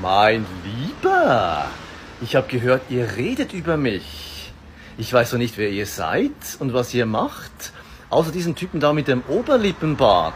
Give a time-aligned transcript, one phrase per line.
[0.00, 1.66] Mein Lieber,
[2.22, 4.52] ich habe gehört, ihr redet über mich.
[4.96, 7.72] Ich weiß doch nicht, wer ihr seid und was ihr macht.
[8.08, 10.34] Außer diesen Typen da mit dem Oberlippenbart.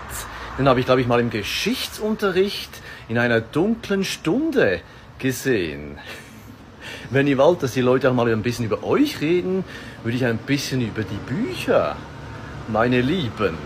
[0.59, 2.71] Den habe ich, glaube ich, mal im Geschichtsunterricht
[3.09, 4.81] in einer dunklen Stunde
[5.19, 5.99] gesehen.
[7.11, 9.65] Wenn ihr wollt, dass die Leute auch mal ein bisschen über euch reden,
[10.03, 11.97] würde ich ein bisschen über die Bücher,
[12.69, 13.57] meine Lieben.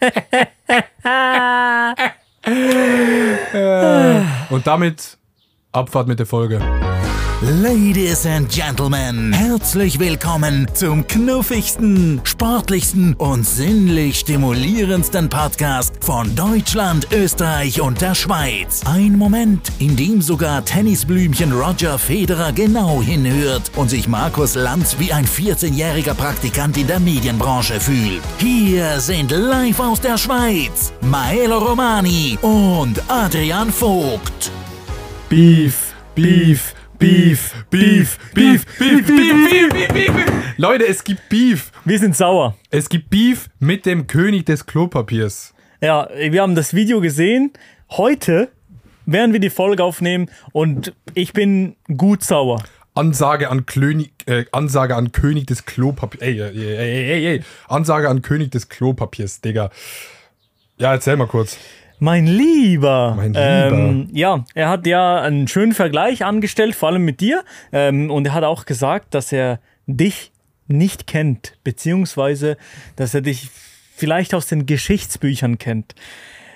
[4.64, 5.18] Und damit
[5.72, 6.58] Abfahrt mit der Folge.
[7.42, 17.82] Ladies and Gentlemen, herzlich willkommen zum knuffigsten, sportlichsten und sinnlich stimulierendsten Podcast von Deutschland, Österreich
[17.82, 18.82] und der Schweiz.
[18.86, 25.12] Ein Moment, in dem sogar Tennisblümchen Roger Federer genau hinhört und sich Markus Lanz wie
[25.12, 28.22] ein 14-jähriger Praktikant in der Medienbranche fühlt.
[28.38, 34.50] Hier sind live aus der Schweiz Maelo Romani und Adrian Vogt.
[35.34, 40.32] Beef, Beef, Beef, Beef, Beef, Beef, Beef, Beef, Beef, Beef.
[40.58, 41.72] Leute, es gibt Beef.
[41.84, 42.56] Wir sind sauer.
[42.70, 45.52] Es gibt Beef mit dem König des Klopapiers.
[45.80, 47.52] Ja, wir haben das Video gesehen.
[47.90, 48.52] Heute
[49.06, 52.62] werden wir die Folge aufnehmen und ich bin gut sauer.
[52.94, 56.22] Ansage an König, äh, Ansage an König des Klopapiers.
[56.22, 57.42] Ey, ey, ey, ey, ey, ey.
[57.66, 59.70] Ansage an König des Klopapiers, Digga.
[60.78, 61.58] Ja, erzähl mal kurz.
[62.04, 63.14] Mein Lieber.
[63.16, 63.72] Mein Lieber.
[63.72, 67.42] Ähm, ja, er hat ja einen schönen Vergleich angestellt, vor allem mit dir.
[67.72, 70.30] Ähm, und er hat auch gesagt, dass er dich
[70.66, 72.58] nicht kennt, beziehungsweise,
[72.96, 73.48] dass er dich
[73.96, 75.94] vielleicht aus den Geschichtsbüchern kennt.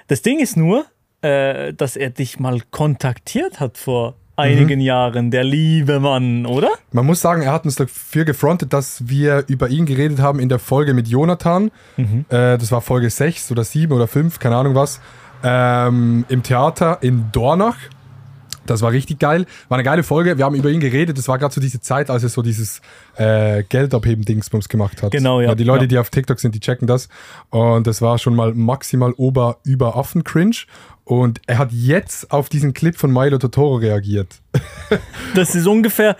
[0.06, 0.84] Das Ding ist nur,
[1.22, 6.68] äh, dass er dich mal kontaktiert hat vor einigen Jahren, der liebe Mann, oder?
[6.92, 10.50] Man muss sagen, er hat uns dafür gefrontet, dass wir über ihn geredet haben in
[10.50, 11.70] der Folge mit Jonathan.
[11.96, 12.26] Mhm.
[12.28, 15.00] Äh, das war Folge 6 oder 7 oder 5, keine Ahnung was.
[15.42, 17.76] Ähm, Im Theater in Dornach.
[18.66, 19.46] Das war richtig geil.
[19.68, 20.36] War eine geile Folge.
[20.36, 21.16] Wir haben über ihn geredet.
[21.16, 22.82] Das war gerade so diese Zeit, als er so dieses
[23.16, 25.12] äh, Geldabheben-Dingsbums gemacht hat.
[25.12, 25.54] Genau, ja.
[25.54, 25.88] Die Leute, Ja.
[25.88, 27.08] die auf TikTok sind, die checken das.
[27.48, 30.56] Und das war schon mal maximal ober über Affen-Cringe.
[31.08, 34.40] Und er hat jetzt auf diesen Clip von Milo Totoro reagiert.
[35.34, 36.16] Das ist ungefähr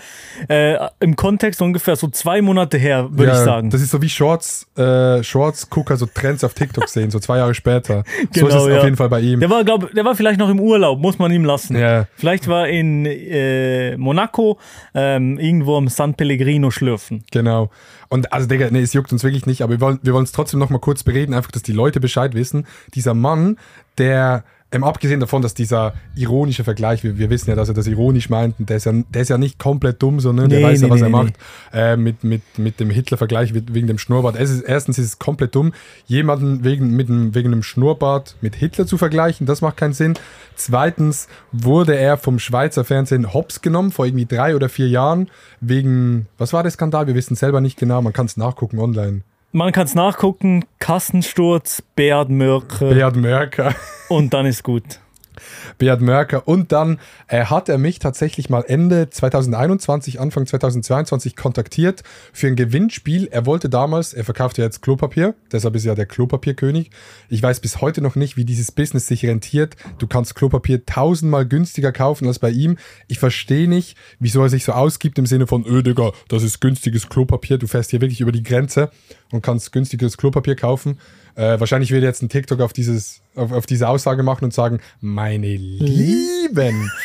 [0.49, 3.71] äh, im Kontext ungefähr so zwei Monate her, würde ich sagen.
[3.71, 7.55] Das ist so wie Shorts, äh, Shorts-Gucker, so Trends auf TikTok sehen, so zwei Jahre
[7.55, 8.05] später.
[8.05, 8.79] so ist Genau, es ja.
[8.79, 9.41] auf jeden Fall bei ihm.
[9.41, 11.77] Der war, glaub, der war vielleicht noch im Urlaub, muss man ihm lassen.
[11.77, 12.07] Ja.
[12.17, 14.59] Vielleicht war er in äh, Monaco
[14.95, 17.25] ähm, irgendwo am San Pellegrino schlürfen.
[17.31, 17.71] Genau.
[18.11, 20.33] Und also, Digga, nee, es juckt uns wirklich nicht, aber wir wollen wir wollen es
[20.33, 22.67] trotzdem noch mal kurz bereden, einfach, dass die Leute Bescheid wissen.
[22.95, 23.57] Dieser Mann,
[23.97, 27.87] der, ähm, abgesehen davon, dass dieser ironische Vergleich, wir, wir wissen ja, dass er das
[27.87, 30.47] ironisch meint, und der ist ja, der ist ja nicht komplett dumm, so, ne?
[30.47, 31.35] Der Nee, weiß ja, nee, was er nee, macht.
[31.73, 34.37] Äh, mit, mit, mit dem Hitler-Vergleich we- wegen dem Schnurrbart.
[34.37, 35.73] Ist, erstens ist es komplett dumm,
[36.07, 39.47] jemanden wegen, mit dem, wegen einem Schnurrbart mit Hitler zu vergleichen.
[39.47, 40.15] Das macht keinen Sinn.
[40.55, 45.29] Zweitens wurde er vom Schweizer Fernsehen hops genommen vor irgendwie drei oder vier Jahren
[45.61, 47.07] wegen, was war der Skandal?
[47.07, 49.23] Wir wissen selber nicht genau, man kann es nachgucken online.
[49.51, 53.75] Man kann es nachgucken, Kassensturz, Beat Mörke Beat Mörker.
[54.11, 55.01] und dann ist gut.
[55.79, 56.47] Beat Mörker.
[56.47, 62.57] Und dann äh, hat er mich tatsächlich mal Ende 2021, Anfang 2022 kontaktiert für ein
[62.57, 63.29] Gewinnspiel.
[63.31, 66.91] Er wollte damals, er verkauft ja jetzt Klopapier, deshalb ist er der Klopapierkönig.
[67.29, 69.77] Ich weiß bis heute noch nicht, wie dieses Business sich rentiert.
[69.99, 72.77] Du kannst Klopapier tausendmal günstiger kaufen als bei ihm.
[73.07, 76.61] Ich verstehe nicht, wieso er sich so ausgibt im Sinne von, öh Digga, das ist
[76.61, 77.59] günstiges Klopapier.
[77.59, 78.91] Du fährst hier wirklich über die Grenze
[79.33, 80.99] und kannst günstiges Klopapier kaufen.
[81.35, 84.55] Äh, wahrscheinlich wird er jetzt ein TikTok auf, dieses, auf, auf diese Aussage machen und
[84.55, 86.91] sagen, meine Lieben.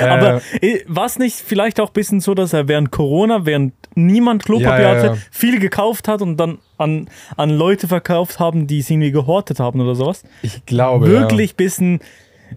[0.00, 3.74] Aber äh, war es nicht vielleicht auch ein bisschen so, dass er während Corona, während
[3.94, 5.10] niemand Klopapier Ja, ja, ja.
[5.10, 9.60] hatte, viel gekauft hat und dann an, an Leute verkauft haben, die es irgendwie gehortet
[9.60, 10.22] haben oder sowas?
[10.42, 11.06] ich glaube.
[11.08, 12.00] Wirklich bisschen,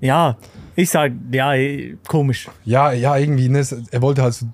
[0.02, 0.38] ja,
[0.76, 1.54] ich sag, ja,
[2.08, 2.48] komisch.
[2.64, 3.50] Ja, ja, irgendwie.
[3.50, 4.46] Ne, er wollte halt so,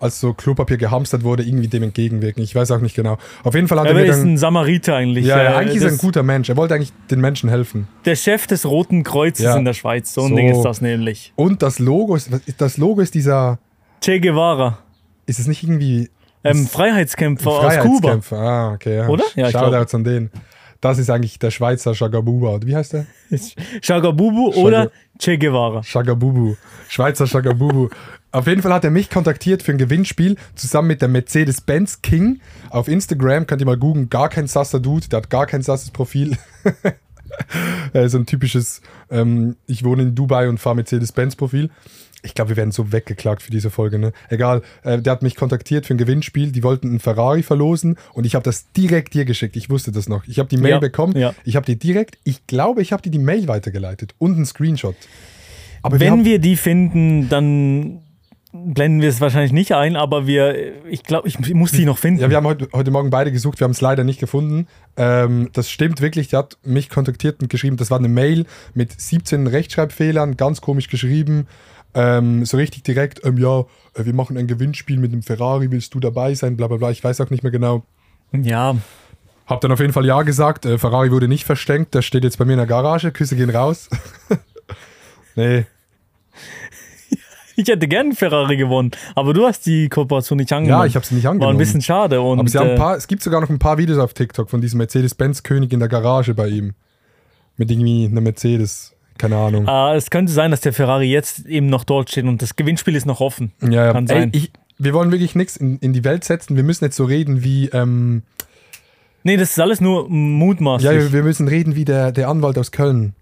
[0.00, 2.42] als so Klopapier gehamstert wurde, irgendwie dem entgegenwirken.
[2.42, 3.18] Ich weiß auch nicht genau.
[3.42, 4.36] Auf jeden Fall hat er er ist ein.
[4.36, 5.26] Samariter eigentlich.
[5.26, 6.48] Ja, ja, Äh, eigentlich ist er ein guter Mensch.
[6.48, 7.88] Er wollte eigentlich den Menschen helfen.
[8.04, 9.56] Der Chef des Roten Kreuzes Ja.
[9.56, 10.12] in der Schweiz.
[10.14, 10.36] So ein So.
[10.36, 11.32] Ding ist das nämlich.
[11.36, 13.58] Und das Logo ist, das Logo ist dieser,
[14.02, 14.78] Che Guevara.
[15.26, 16.10] ist es nicht irgendwie
[16.44, 18.08] Ähm, Freiheitskämpfer aus Kuba.
[18.08, 18.36] Freiheitskämpfer?
[18.38, 19.08] Ah, okay, ja.
[19.08, 19.24] Oder?
[19.34, 20.30] Ja, Shoutouts an den.
[20.82, 22.50] Das ist eigentlich der Schweizer Shagabuba.
[22.56, 23.06] oder Wie heißt der?
[23.80, 25.82] Shagabubu oder Che Guevara.
[25.82, 26.56] Shagabubu.
[26.88, 27.88] Schweizer Shagabubu.
[28.34, 32.40] Auf jeden Fall hat er mich kontaktiert für ein Gewinnspiel zusammen mit der Mercedes-Benz King.
[32.68, 35.90] Auf Instagram könnt ihr mal googeln, gar kein sasser Dude, der hat gar kein sasses
[35.90, 36.36] Profil.
[38.06, 41.68] So ein typisches, ähm, ich wohne in Dubai und fahre Mercedes-Benz-Profil.
[42.22, 44.12] Ich glaube, wir werden so weggeklagt für diese Folge, ne?
[44.28, 48.24] Egal, äh, der hat mich kontaktiert für ein Gewinnspiel, die wollten einen Ferrari verlosen und
[48.24, 49.56] ich habe das direkt dir geschickt.
[49.56, 50.28] Ich wusste das noch.
[50.28, 51.34] Ich habe die Mail Ja, bekommen, ja.
[51.44, 54.94] ich habe die direkt, ich glaube, ich habe dir die Mail weitergeleitet und einen Screenshot.
[55.82, 58.03] Aber Wenn haben, wir die finden, dann
[58.54, 62.20] blenden wir es wahrscheinlich nicht ein, aber wir, ich glaube, ich muss die noch finden.
[62.20, 64.68] Ja, wir haben heute, heute Morgen beide gesucht, wir haben es leider nicht gefunden.
[64.96, 68.98] Ähm, das stimmt wirklich, der hat mich kontaktiert und geschrieben, das war eine Mail mit
[68.98, 71.48] 17 Rechtschreibfehlern, ganz komisch geschrieben.
[71.94, 73.60] Ähm, so richtig direkt, ähm, ja,
[73.94, 76.90] äh, wir machen ein Gewinnspiel mit einem Ferrari, willst du dabei sein, bla bla bla,
[76.92, 77.82] ich weiß auch nicht mehr genau.
[78.32, 78.76] ja,
[79.46, 82.38] Hab dann auf jeden Fall ja gesagt, äh, Ferrari wurde nicht verstenkt, der steht jetzt
[82.38, 83.90] bei mir in der Garage, Küsse gehen raus.
[85.34, 85.66] nee,
[87.56, 90.82] ich hätte gern einen Ferrari gewonnen, aber du hast die Kooperation nicht angenommen.
[90.82, 91.56] ja, ich habe sie nicht War angenommen.
[91.56, 92.20] ein bisschen schade.
[92.20, 94.14] Und, Aber sie haben äh, ein paar, es gibt sogar noch ein paar Videos auf
[94.14, 96.74] TikTok von diesem Mercedes-Benz-König in der Garage bei ihm.
[97.56, 99.66] Mit irgendwie einer Mercedes, keine Ahnung.
[99.68, 102.96] äh, es könnte sein, dass der Ferrari jetzt eben noch dort steht und das Gewinnspiel
[102.96, 103.52] ist noch offen.
[103.62, 103.92] Ja, ja.
[103.92, 104.30] Kann Ey, sein.
[104.34, 106.56] ich, wir wollen wirklich nichts in, in die Welt setzen.
[106.56, 108.22] Wir müssen jetzt so reden wie, ähm,
[109.22, 111.12] Nee, das ist alles nur ja, mutmaßlich.
[111.12, 113.14] wir müssen reden wie der, der Anwalt aus Köln,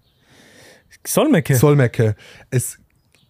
[1.05, 1.55] Solmecke.
[1.55, 2.15] Solmecke.
[2.49, 2.79] Es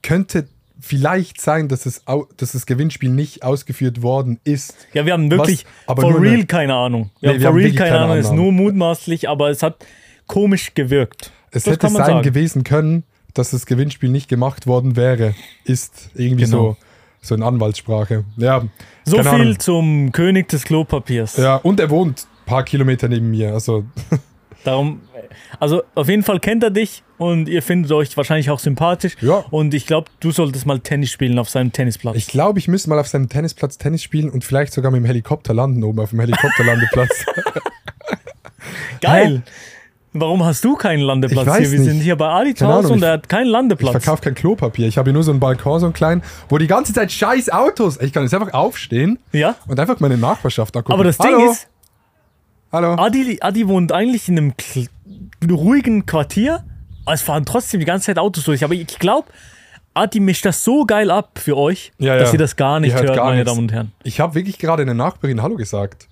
[0.01, 0.47] könnte
[0.85, 2.03] vielleicht sein, dass, es,
[2.37, 4.75] dass das Gewinnspiel nicht ausgeführt worden ist.
[4.93, 5.71] ja, wir haben wirklich Was?
[5.87, 7.09] Aber for real eine- keine Ahnung.
[7.21, 9.85] Nee, Ja, wir for haben real keine Ahnung, ist nur mutmaßlich, aber es hat
[10.27, 11.31] komisch gewirkt.
[11.51, 12.21] Es Das hätte sein sagen.
[12.23, 13.03] gewesen können,
[13.33, 15.33] dass das Gewinnspiel nicht gemacht worden wäre.
[15.63, 16.77] Ist irgendwie Genau.
[17.21, 18.25] so, so in Anwaltssprache.
[18.37, 18.63] Ja,
[19.05, 19.59] So viel Ahnung.
[19.59, 21.37] zum König des Klopapiers.
[21.37, 23.53] Ja, und er wohnt ein paar Kilometer neben mir.
[23.53, 23.85] Also,
[24.63, 25.01] Darum,
[25.59, 29.15] also auf jeden Fall kennt er dich und ihr findet euch wahrscheinlich auch sympathisch.
[29.21, 29.43] Ja.
[29.51, 32.15] Und ich glaube, du solltest mal Tennis spielen auf seinem Tennisplatz.
[32.15, 35.05] ich glaube, ich müsste mal auf seinem Tennisplatz Tennis spielen und vielleicht sogar mit dem
[35.05, 37.25] Helikopter landen, oben auf dem Helikopterlandeplatz.
[39.01, 39.43] Geil.
[40.15, 41.71] Warum hast du keinen Landeplatz Ich hier?
[41.71, 41.89] Wir nicht.
[41.89, 42.53] sind hier bei Ahnung,
[42.91, 43.91] und ich- er hat keinen Ich Landeplatz.
[43.93, 44.87] verkaufe kein Klopapier.
[44.87, 47.49] Ich habe hier nur so einen Balkon, so einen kleinen, wo die ganze Zeit scheiß
[47.49, 47.99] Autos.
[47.99, 49.55] Ich kann jetzt einfach aufstehen Ja.
[49.67, 50.93] und einfach meine Nachbarschaft angucken.
[50.93, 51.37] Aber das Hallo?
[51.39, 51.67] Ding ist,
[52.73, 52.95] Hallo?
[52.95, 54.53] Adi, Adi wohnt eigentlich in einem
[55.51, 56.63] ruhigen Quartier,
[57.05, 58.63] aber es fahren trotzdem die ganze Zeit Autos durch.
[58.63, 59.27] Aber ich glaube,
[59.93, 62.33] Adi mischt das so geil ab für euch, Ja, dass ja.
[62.33, 63.51] ihr das gar nicht hört gar meine nichts.
[63.51, 63.91] Damen und Herren.
[64.03, 66.07] Ich habe wirklich gerade eine Nachbarin Hallo gesagt.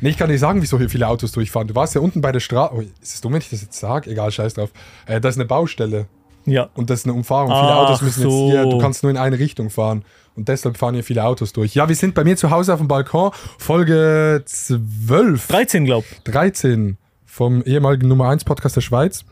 [0.00, 1.66] Nee, ich kann nicht sagen, wieso hier viele Autos durchfahren.
[1.66, 2.74] Du warst ja unten bei der Straße.
[2.76, 4.08] Oh, ist es dumm, wenn ich das jetzt sage?
[4.10, 4.70] Egal, scheiß drauf.
[5.06, 6.06] Äh, da ist eine Baustelle
[6.46, 6.68] Ja.
[6.74, 7.48] und das ist eine Umfahrung.
[7.48, 8.46] Viele Ach Autos müssen so.
[8.48, 10.04] jetzt hier, du kannst nur in eine Richtung fahren.
[10.36, 11.74] Und deshalb fahren hier viele Autos durch.
[11.74, 13.30] Ja, wir sind bei mir zu Hause auf dem Balkon.
[13.58, 16.04] Folge 12, 13, glaub.
[16.24, 19.24] 13 vom ehemaligen Nummer 1 Podcast der Schweiz.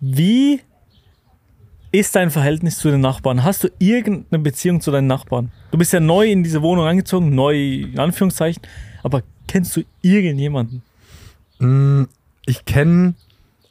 [0.00, 0.60] Wie
[1.90, 3.44] ist dein Verhältnis zu den Nachbarn?
[3.44, 5.50] Hast du irgendeine Beziehung zu deinen Nachbarn?
[5.70, 8.62] Du bist ja neu in diese Wohnung eingezogen, neu in Anführungszeichen,
[9.02, 10.82] aber kennst du irgendjemanden?
[12.46, 13.14] Ich kenne,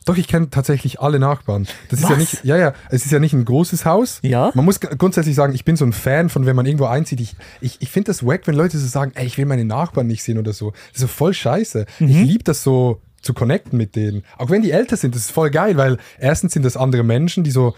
[0.07, 1.68] doch, ich kenne tatsächlich alle Nachbarn.
[1.89, 2.18] Das ist ja Was?
[2.18, 4.19] nicht, ja, ja, es ist ja nicht ein großes Haus.
[4.21, 4.51] Ja?
[4.54, 7.19] Man muss grundsätzlich sagen, ich bin so ein Fan von, wenn man irgendwo einzieht.
[7.19, 10.07] Ich, ich, ich finde das wack, wenn Leute so sagen, ey, ich will meine Nachbarn
[10.07, 10.71] nicht sehen oder so.
[10.71, 11.86] Das ist so voll scheiße.
[12.00, 12.07] Mhm.
[12.07, 14.24] Ich liebe das so zu connecten mit denen.
[14.38, 17.44] Auch wenn die älter sind, das ist voll geil, weil erstens sind das andere Menschen,
[17.44, 17.75] die so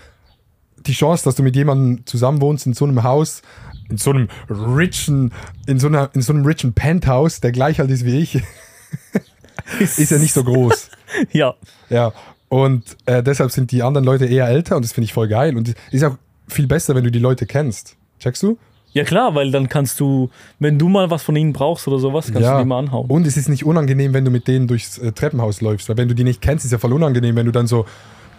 [0.86, 3.42] die Chance, dass du mit jemandem zusammenwohnst in so einem Haus,
[3.90, 5.34] in so einem richen,
[5.66, 8.42] in so, einer, in so einem richen Penthouse, der gleich alt ist wie ich,
[9.80, 10.92] ist ja nicht so groß.
[11.32, 11.56] Ja.
[11.90, 12.14] Ja,
[12.50, 15.56] und äh, deshalb sind die anderen Leute eher älter und das finde ich voll geil.
[15.56, 16.18] Und ist auch
[16.48, 17.96] viel besser, wenn du die Leute kennst.
[18.20, 18.58] Checkst du?
[18.92, 22.26] Ja klar, weil dann kannst du, wenn du mal was von ihnen brauchst oder sowas,
[22.28, 22.54] kannst ja.
[22.58, 23.08] du die mal anhauen.
[23.08, 25.90] Und es ist nicht unangenehm, wenn du mit denen durchs äh, Treppenhaus läufst.
[25.90, 27.86] Weil wenn du die nicht kennst, ist ja voll unangenehm, wenn du dann so,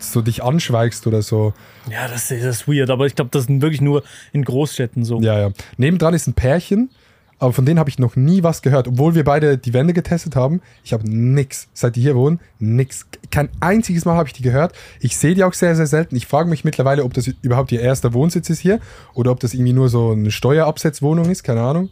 [0.00, 1.54] so dich anschweigst oder so.
[1.88, 5.04] Ja, das, ist- das ist weird, aber ich glaube, das sind wirklich nur in Großstädten
[5.04, 5.20] so.
[5.20, 5.50] Ja, ja.
[5.76, 6.90] Nebendran ist ein Pärchen,
[7.40, 8.86] aber von denen habe ich noch nie was gehört.
[8.86, 10.60] Obwohl wir beide die Wände getestet haben.
[10.84, 13.06] Ich habe nix, seit die hier wohnen, nix.
[13.30, 14.74] Kein einziges Mal habe ich die gehört.
[15.00, 16.14] Ich sehe die auch sehr, sehr selten.
[16.16, 18.78] Ich frage mich mittlerweile, ob das überhaupt ihr erster Wohnsitz ist hier
[19.14, 21.42] oder ob das irgendwie nur so eine Steuerabsetzwohnung ist.
[21.42, 21.88] Keine Ahnung.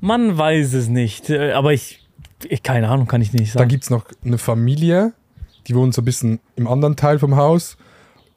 [0.00, 2.06] Man weiß es nicht, äh, aber ich,
[2.48, 3.68] ich keine Ahnung, kann ich nicht Dann sagen.
[3.68, 5.12] gibt es noch eine Familie,
[5.66, 7.76] die wohnt so ein bisschen im anderen Teil vom Haus.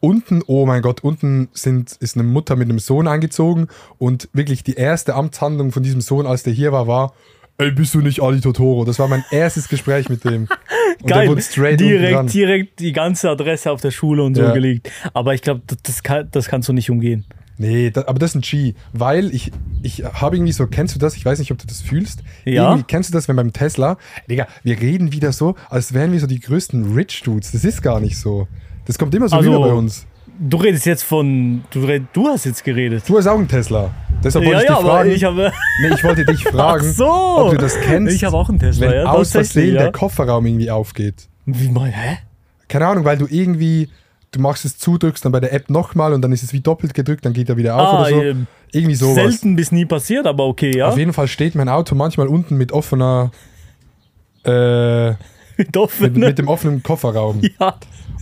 [0.01, 3.67] Unten, oh mein Gott, unten sind, ist eine Mutter mit einem Sohn eingezogen
[3.99, 7.13] und wirklich die erste Amtshandlung von diesem Sohn, als der hier war, war,
[7.59, 8.83] ey, bist du nicht Ali Totoro?
[8.83, 10.47] Das war mein erstes Gespräch mit dem.
[11.01, 14.53] Und Geil, wohnt straight direkt, direkt die ganze Adresse auf der Schule und so Ja.
[14.53, 14.91] gelegt.
[15.13, 17.25] Aber ich glaube, das, das, kann, das kannst du nicht umgehen.
[17.57, 20.99] Nee, da, aber das ist ein G, weil ich, ich habe irgendwie so, kennst du
[20.99, 21.15] das?
[21.15, 22.23] Ich weiß nicht, ob du das fühlst.
[22.45, 22.69] Ja.
[22.69, 23.97] Irgendwie, kennst du das, wenn beim Tesla,
[24.29, 27.51] Digga, wir reden wieder so, als wären wir so die größten Rich Dudes.
[27.51, 28.47] Das ist gar nicht so.
[28.85, 30.05] Das kommt immer so Also, rüber bei uns.
[30.39, 33.03] Du redest jetzt von, du, red, du hast jetzt geredet.
[33.07, 33.91] Du hast auch einen Tesla.
[34.23, 35.11] Deshalb wollte ja, ich ja, dich fragen.
[35.11, 35.51] ich habe.
[35.81, 37.11] nee, ich wollte dich fragen, Ach so.
[37.11, 38.15] ob du das kennst.
[38.15, 39.05] Ich habe auch einen Tesla, wenn ja.
[39.05, 41.27] aus Versehen der Kofferraum irgendwie aufgeht.
[41.45, 42.17] Wie mein, hä?
[42.67, 43.89] keine Ahnung, weil du irgendwie,
[44.31, 46.61] du machst es zu, drückst dann bei der App nochmal und dann ist es wie
[46.61, 48.21] doppelt gedrückt, dann geht er wieder auf Ah, oder so.
[48.23, 49.15] ähm, Irgendwie sowas.
[49.15, 50.87] Selten bis nie passiert, aber okay, ja.
[50.87, 53.31] Auf jeden Fall steht mein Auto manchmal unten mit offener,
[54.45, 55.09] äh,
[55.57, 57.41] Mit mit, mit dem offenen Kofferraum.
[57.59, 57.75] ja.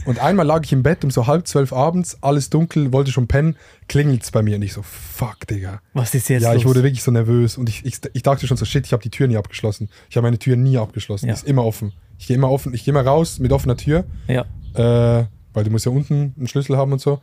[0.06, 3.28] Und einmal lag ich im Bett um so halb zwölf abends, alles dunkel, wollte schon
[3.28, 3.56] pennen,
[3.88, 5.82] klingelt's bei mir und ich so, fuck, Digga.
[5.94, 6.62] Was ist jetzt Ja, los?
[6.62, 9.04] ich wurde wirklich so nervös und ich, ich, ich dachte schon so, shit, ich habe
[9.04, 9.90] die Tür nie abgeschlossen.
[10.10, 11.28] Ich habe meine Tür nie abgeschlossen.
[11.28, 11.34] Ja.
[11.34, 11.94] Die ist immer offen.
[12.18, 14.42] Ich gehe immer offen, ich gehe immer raus mit offener Tür, ja.
[14.74, 17.22] äh, weil du musst ja unten einen Schlüssel haben und so.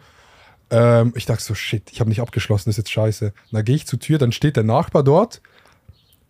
[0.70, 3.32] Ähm, ich dachte so, shit, ich habe nicht abgeschlossen, das ist jetzt scheiße.
[3.52, 5.40] Dann gehe ich zur Tür, dann steht der Nachbar dort.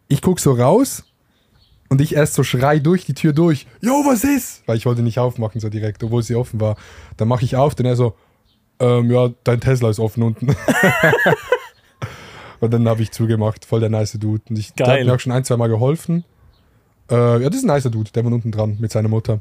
[0.09, 1.05] Ich guck so raus
[1.89, 3.67] und ich erst so schrei durch die Tür durch.
[3.81, 4.63] Jo, was ist?
[4.67, 6.77] Weil ich wollte nicht aufmachen so direkt, obwohl sie offen war.
[7.17, 8.15] Dann mache ich auf, dann er so,
[8.81, 10.49] ähm, ja, dein Tesla ist offen unten.
[12.61, 14.43] und dann habe ich zugemacht, voll der nice Dude.
[14.51, 15.01] Und ich, der Geil.
[15.01, 16.25] hat mir auch schon ein, zwei Mal geholfen.
[17.11, 19.41] Äh, ja, das ist ein nicer Dude, der wohnt unten dran mit seiner Mutter.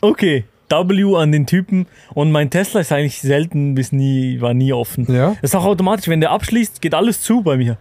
[0.00, 0.44] Okay.
[0.70, 1.86] W an den Typen.
[2.14, 5.06] Und mein Tesla ist eigentlich selten bis nie, war nie offen.
[5.12, 5.36] Ja?
[5.40, 7.78] Das ist auch automatisch, wenn der abschließt, geht alles zu bei mir.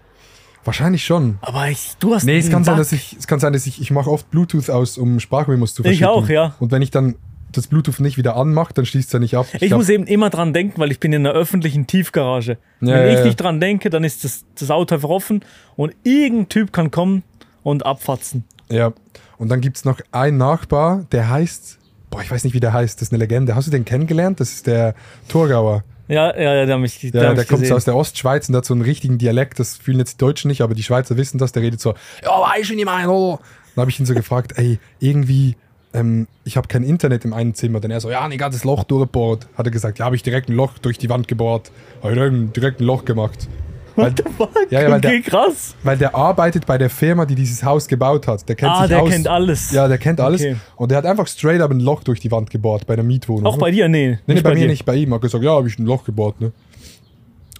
[0.65, 1.37] Wahrscheinlich schon.
[1.41, 2.23] Aber ich, du hast.
[2.23, 4.69] Nee, es kann sein, dass ich, es kann sein, dass ich, ich mache oft Bluetooth
[4.69, 6.07] aus, um Sprachmemos zu Ich verschicken.
[6.07, 6.55] auch, ja.
[6.59, 7.15] Und wenn ich dann
[7.51, 9.45] das Bluetooth nicht wieder anmache, dann schließt es ja nicht ab.
[9.53, 12.57] Ich glaub- muss eben immer dran denken, weil ich bin in einer öffentlichen Tiefgarage.
[12.81, 13.25] Ja, Wenn ich ja.
[13.25, 15.43] nicht dran denke, dann ist das, das Auto einfach offen
[15.75, 17.23] und irgendein Typ kann kommen
[17.61, 18.45] und abfatzen.
[18.69, 18.93] Ja.
[19.37, 21.77] Und dann gibt es noch einen Nachbar, der heißt,
[22.09, 23.53] boah, ich weiß nicht, wie der heißt, das ist eine Legende.
[23.55, 24.39] Hast du den kennengelernt?
[24.39, 24.95] Das ist der
[25.27, 25.83] Torgauer.
[26.07, 28.55] Ja, ja, ja, der hat mich, der Ja, der kommt so aus der Ostschweiz und
[28.55, 29.59] hat so einen richtigen Dialekt.
[29.59, 31.53] Das fühlen jetzt die Deutschen nicht, aber die Schweizer wissen das.
[31.53, 31.93] Der redet so,
[32.23, 33.39] ja, weißt du nicht mein, oder?
[33.75, 35.55] Dann habe ich ihn so gefragt, ey, irgendwie,
[35.93, 37.79] ähm, ich habe kein Internet im einen Zimmer.
[37.79, 39.47] Dann er so, ja, ein ganzes Loch durchgebohrt.
[39.57, 41.71] Hat er gesagt, ja, habe ich direkt ein Loch durch die Wand gebohrt.
[42.01, 43.47] Habe ich direkt ein Loch gemacht.
[43.95, 44.49] Weil, What the fuck?
[44.71, 45.75] Ja, ja, weil der- okay, krass.
[45.83, 48.47] weil der arbeitet bei der Firma, die dieses Haus gebaut hat.
[48.49, 49.09] Der kennt Ah, sich der aus.
[49.09, 49.71] kennt alles.
[49.71, 50.41] Ja, der kennt alles.
[50.41, 50.55] Okay.
[50.77, 53.45] Und der hat einfach straight up ein Loch durch die Wand gebohrt bei der Mietwohnung.
[53.45, 53.87] Auch bei dir?
[53.87, 54.17] Nee.
[54.25, 54.67] Nee, nee, bei, mir dir.
[54.67, 55.11] nicht, bei ihm.
[55.11, 56.51] Er hat gesagt, ja, habe ich ein Loch gebohrt, ne?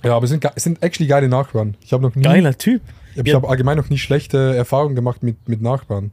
[0.03, 1.77] Ja, aber es sind, es sind actually geile Nachbarn.
[1.81, 2.81] Ich habe noch nie, Geiler Typ.
[3.15, 3.35] ich Ja.
[3.35, 6.11] habe allgemein noch nie schlechte Erfahrungen gemacht mit, mit Nachbarn.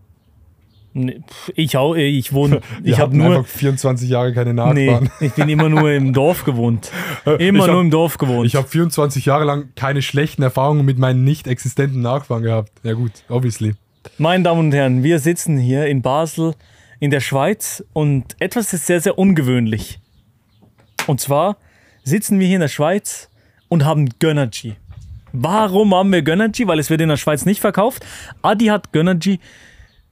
[0.93, 1.21] Nee,
[1.55, 5.11] Ich auch, äh, ich wohne, Wir ich habe nur, einfach 24 Jahre keine nee, Nachbarn.
[5.21, 6.91] ich bin immer nur im Dorf gewohnt.
[7.25, 8.47] Immer Ich nur hab- im Dorf gewohnt.
[8.47, 12.73] Ich habe 24 Jahre lang keine schlechten Erfahrungen mit meinen nicht existenten Nachbarn gehabt.
[12.83, 13.75] Ja gut, obviously.
[14.19, 16.55] Meine Damen und Herren, wir sitzen hier in Basel
[16.99, 20.01] in der Schweiz und etwas ist sehr, sehr ungewöhnlich.
[21.07, 21.57] Und zwar
[22.03, 23.29] sitzen wir hier in der Schweiz
[23.69, 24.75] und haben Gönnergy.
[25.33, 26.67] Warum haben wir Gönnergy?
[26.67, 28.05] Weil es wird in der Schweiz nicht verkauft.
[28.43, 29.39] Adi hat Gönnergy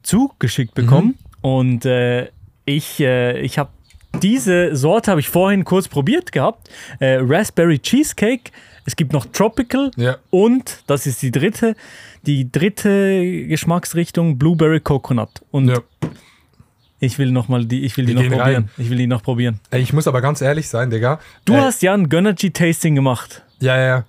[0.09, 2.29] zugeschickt bekommen und äh,
[2.65, 3.71] ich, äh, ich habe
[4.23, 6.71] diese Sorte habe ich vorhin kurz probiert gehabt.
[6.99, 8.51] Äh, Raspberry Cheesecake.
[8.87, 10.17] Es gibt noch Tropical Ja.
[10.31, 11.77] und das ist die dritte,
[12.25, 15.43] die dritte Geschmacksrichtung Blueberry Coconut.
[15.51, 15.79] Und Ja.
[17.01, 18.55] ich will noch mal die, ich will die, Die noch probieren.
[18.65, 18.71] rein.
[18.79, 19.61] Ich will die noch probieren.
[19.71, 21.21] Ey, ich muss aber ganz ehrlich sein, Digga.
[21.45, 23.43] Du Äh, hast ja ein Gönnergy Tasting gemacht.
[23.61, 24.05] Ja, ja, ja.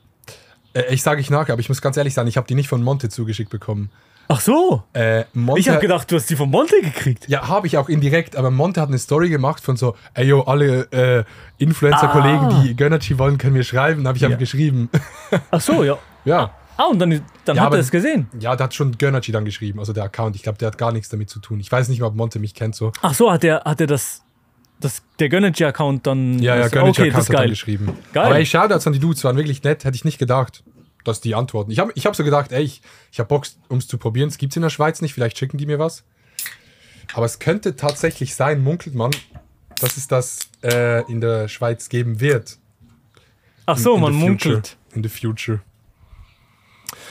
[0.73, 2.69] Äh, Ich sage ich nachher, aber ich muss ganz ehrlich sein, ich habe die nicht
[2.69, 3.89] von Monte zugeschickt bekommen.
[4.31, 4.83] Ach so.
[4.93, 7.27] Äh, Monte, Ich habe gedacht, du hast die von Monte gekriegt.
[7.27, 10.41] Ja, habe ich auch indirekt, aber Monte hat eine Story gemacht von so, ey yo,
[10.41, 11.24] alle äh,
[11.57, 12.62] Influencer-Kollegen, Ah.
[12.63, 14.07] die Gönnergy wollen, können mir schreiben.
[14.07, 14.89] habe ich einfach geschrieben.
[15.51, 15.98] Ach so, ja.
[16.25, 16.51] ja.
[16.77, 18.27] Ah, und dann, dann Ja, hat er es gesehen.
[18.39, 20.36] Ja, der hat schon Gönnergy dann geschrieben, also der Account.
[20.36, 21.59] Ich glaube, der hat gar nichts damit zu tun.
[21.59, 22.91] Ich weiß nicht mal, ob Monte mich kennt so.
[23.01, 24.21] Ach so, hat er hat das,
[24.79, 26.39] das der Gönnergy-Account dann.
[26.39, 27.50] Ja, ja, das, Gönnergy Okay, hat dann geil.
[27.50, 27.98] geschrieben.
[28.13, 28.25] Geil.
[28.27, 29.83] Aber ey, Shoutouts an die Dudes, waren wirklich nett.
[29.83, 30.63] Hätte ich nicht gedacht,
[31.03, 31.71] dass die antworten.
[31.71, 34.29] Ich habe ich hab so gedacht, ey, ich, ich habe Bock, um es zu probieren.
[34.29, 36.03] Es gibt in der Schweiz nicht, vielleicht schicken die mir was.
[37.13, 39.11] Aber es könnte tatsächlich sein, munkelt man,
[39.79, 42.57] dass es das äh, in der Schweiz geben wird.
[43.65, 44.53] Ach so, in man the future.
[44.55, 44.77] munkelt.
[44.93, 45.61] In the future.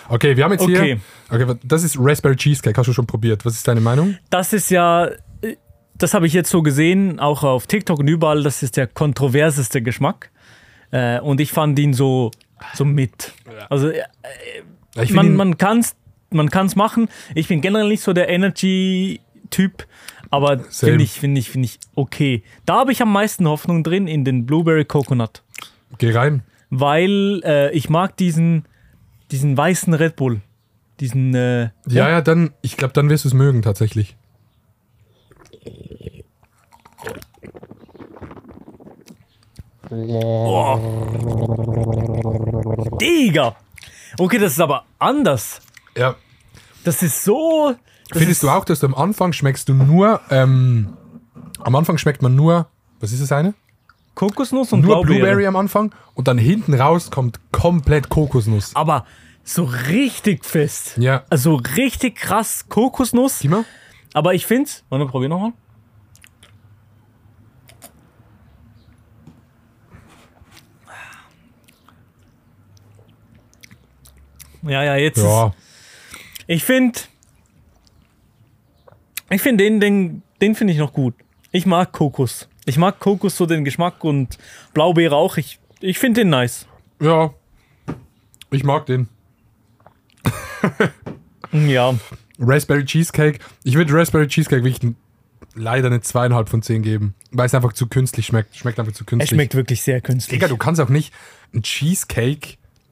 [0.09, 0.99] Okay, wir haben jetzt Okay.
[1.29, 1.45] hier.
[1.47, 2.77] Okay, das ist Raspberry Cheesecake.
[2.79, 3.45] Hast du schon probiert?
[3.45, 4.17] Was ist deine Meinung?
[4.31, 5.07] Das ist ja,
[5.43, 5.57] äh,
[5.97, 9.83] das habe ich jetzt so gesehen, auch auf TikTok und überall, das ist der kontroverseste
[9.83, 10.31] Geschmack.
[10.91, 12.31] Äh, und ich fand ihn so,
[12.75, 13.33] so mit.
[13.69, 14.03] Also äh,
[14.95, 15.97] find man, man kann es
[16.31, 17.09] man kann's machen.
[17.35, 19.87] Ich bin generell nicht so der Energy-Typ,
[20.31, 22.43] aber finde ich, finde ich, finde ich okay.
[22.67, 25.43] Da habe ich am meisten Hoffnung drin in den Blueberry Coconut,
[25.97, 26.43] Geh rein.
[26.69, 28.67] weil äh, ich mag diesen,
[29.31, 30.43] diesen weißen Red Bull.
[31.01, 34.18] Diesen, äh, Ja, ja, dann, ich glaube, dann wirst du es mögen tatsächlich.
[43.01, 43.57] Digga!
[44.19, 45.61] Okay, das ist aber anders.
[45.97, 46.15] Ja.
[46.85, 47.75] Das ist so.
[48.09, 50.97] Das Findest ist, du auch, dass du am Anfang schmeckst du nur, ähm,
[51.63, 52.67] am Anfang schmeckt man nur,
[53.01, 53.55] was ist das eine?
[54.15, 55.19] Kokosnuss und Nur Blaubeere.
[55.21, 58.75] Blueberry am Anfang und dann hinten raus kommt komplett Kokosnuss.
[58.75, 59.05] Aber
[59.45, 60.95] so richtig fest.
[60.99, 61.25] Ja.
[61.31, 63.45] Also richtig krass Kokosnuss.
[63.45, 63.65] Mal.
[64.15, 65.53] Aber ich finde, warte, probier nochmal.
[74.69, 75.19] Ja, ja, jetzt.
[75.19, 75.55] Ja, Ist,
[76.47, 76.99] ich finde.
[79.31, 81.15] Ich finde den, den, den finde ich noch gut.
[81.53, 82.49] Ich mag Kokos.
[82.65, 84.39] Ich mag Kokos so den Geschmack und
[84.75, 85.37] Blaubeere auch.
[85.37, 86.67] Ich, ich finde den nice.
[87.01, 87.31] ja.
[88.51, 89.09] Ich mag den.
[91.53, 91.95] Ja.
[92.39, 93.41] Raspberry Cheesecake.
[93.65, 94.93] Ich würde Raspberry Cheesecake wirklich
[95.55, 98.57] leider eine zweieinhalb von zehn geben, weil es einfach zu künstlich schmeckt.
[98.57, 99.29] Schmeckt einfach zu Es künstlich.
[99.31, 100.39] schmeckt wirklich sehr künstlich.
[100.39, 101.13] Digga, du kannst auch nicht
[101.53, 101.63] einen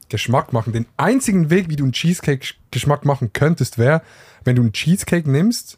[0.09, 0.73] Cheesecake-Geschmack machen.
[0.73, 4.01] Den einzigen Weg, wie du einen Cheesecake-Geschmack machen könntest, wäre,
[4.43, 5.77] wenn du einen Cheesecake nimmst,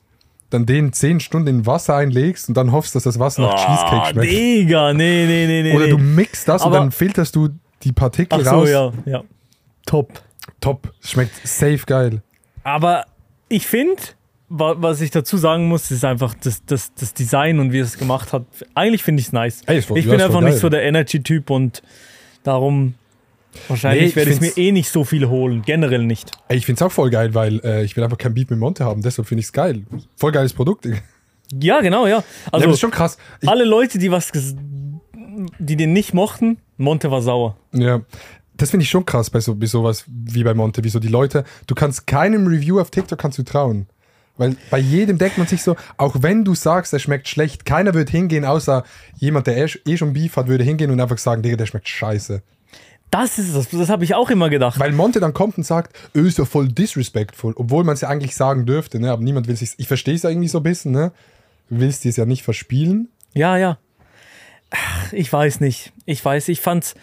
[0.49, 4.01] dann den 10 Stunden in Wasser einlegst und dann hoffst, dass das Wasser nach Cheesecake
[4.01, 4.31] Ah, schmeckt.
[4.31, 5.75] Digga, nee, nee, nee, nee.
[5.75, 7.49] Oder du mixst das Aber- und dann filterst du
[7.83, 8.69] die Partikel Ach so, raus.
[8.69, 9.23] ja, ja.
[9.85, 10.21] Top.
[10.59, 10.91] Top.
[11.01, 12.21] Schmeckt safe geil.
[12.63, 13.05] Aber
[13.47, 14.01] ich finde,
[14.49, 17.97] wa- was ich dazu sagen muss, ist einfach das, das, das Design und wie es
[17.97, 18.43] gemacht hat.
[18.73, 19.61] Eigentlich finde ich es nice.
[19.67, 20.59] Ey, ich bin einfach nicht geil.
[20.59, 21.83] so der Energy-Typ und
[22.43, 22.95] darum
[23.67, 25.61] wahrscheinlich Nee, ich werde ich mir eh nicht so viele holen.
[25.63, 26.31] Generell nicht.
[26.47, 28.85] Ey, ich find's auch voll geil, weil äh, ich will einfach kein Beat mit Monte
[28.85, 29.01] haben.
[29.01, 29.83] Deshalb finde ich's geil.
[30.15, 30.85] Voll geiles Produkt.
[30.85, 30.95] Ja,
[31.51, 32.23] Ja, genau, ja.
[32.51, 33.17] Also das ist schon krass.
[33.41, 37.57] Ich, alle Leute, die was die den nicht mochten, Monte war sauer.
[37.73, 38.01] Ja,
[38.55, 41.07] das finde ich schon krass bei so bei sowas wie bei Monte, wie so die
[41.07, 43.87] Leute, du kannst keinem Review auf TikTok kannst du trauen.
[44.37, 47.93] Weil bei jedem denkt man sich so, auch wenn du sagst, der schmeckt schlecht, keiner
[47.93, 48.85] wird hingehen, außer
[49.17, 51.89] jemand, der eh, eh schon Beef hat, würde hingehen und einfach sagen, Digga, der schmeckt
[51.89, 52.41] scheiße.
[53.11, 54.79] Das ist das, das habe ich auch immer gedacht.
[54.79, 58.09] Weil Monte dann kommt und sagt, öh, ist ja voll disrespectful, obwohl man es ja
[58.09, 59.11] eigentlich sagen dürfte, ne?
[59.11, 61.11] aber niemand will sich, ich verstehe es ja irgendwie so ein bisschen, ne?
[61.69, 63.09] Du willst es ja nicht verspielen.
[63.33, 63.77] Ja, ja.
[64.71, 65.91] Ach, ich weiß nicht.
[66.05, 66.95] Ich weiß, ich fand's.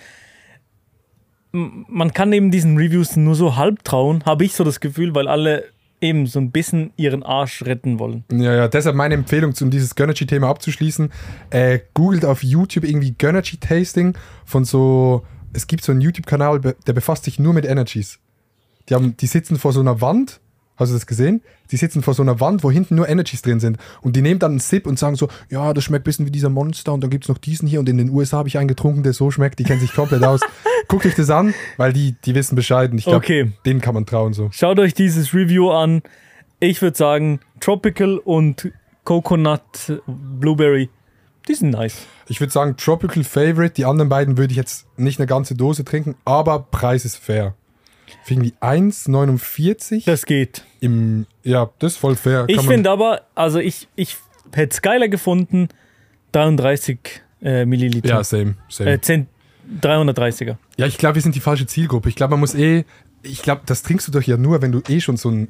[1.53, 5.27] Man kann eben diesen Reviews nur so halb trauen, habe ich so das Gefühl, weil
[5.27, 5.65] alle
[6.01, 8.25] eben so ein bisschen ihren Arsch retten wollen.
[8.31, 11.11] Ja, ja, deshalb meine Empfehlung, um dieses Gönnergy-Thema abzuschließen.
[11.51, 15.25] Äh, googelt auf YouTube irgendwie Gönnergy-Tasting von so.
[15.57, 18.19] Es gibt so einen YouTube-Kanal, be- der befasst sich nur mit Energies.
[18.89, 20.41] Die, haben, die sitzen vor so einer Wand.
[20.77, 21.41] Hast du das gesehen?
[21.71, 23.79] Die sitzen vor so einer Wand, wo hinten nur Energies drin sind.
[24.03, 26.31] Und die nehmen dann einen Sip und sagen so: Ja, das schmeckt ein bisschen wie
[26.31, 26.93] dieser Monster.
[26.93, 27.81] Und dann gibt es noch diesen hier.
[27.81, 29.59] Und in den USA habe ich einen getrunken, der so schmeckt.
[29.59, 30.43] Die kennen sich komplett aus.
[30.89, 32.93] Guckt euch das an, weil die, die wissen Bescheid.
[32.93, 33.53] Und ich glaube, Okay.
[33.65, 34.51] denen kann man trauen so.
[34.53, 36.03] Schaut euch dieses Review an.
[36.61, 38.71] Ich würde sagen, Tropical und
[39.05, 40.91] Coconut Blueberry,
[41.49, 42.07] die sind nice.
[42.29, 43.75] Ich würde sagen, Tropical Favorite.
[43.75, 47.55] Die anderen beiden würde ich jetzt nicht eine ganze Dose trinken, aber Preis ist fair.
[48.25, 50.65] Für irgendwie 1,49 Das geht.
[50.81, 51.27] im.
[51.43, 52.45] Ja, das ist voll fair.
[52.49, 54.17] Ich finde aber, also ich, ich
[54.53, 55.69] hätte es geiler gefunden,
[56.33, 56.99] 33
[57.43, 58.09] äh, Milliliter.
[58.09, 58.57] Ja, same.
[58.69, 58.93] same.
[58.93, 59.27] äh, 10,
[59.81, 60.57] 330er.
[60.77, 62.09] ja, ich glaube, wir sind die falsche Zielgruppe.
[62.09, 62.85] Ich glaube, man muss eh.
[63.23, 65.49] Ich glaube, das trinkst du doch ja nur, wenn du eh schon so ein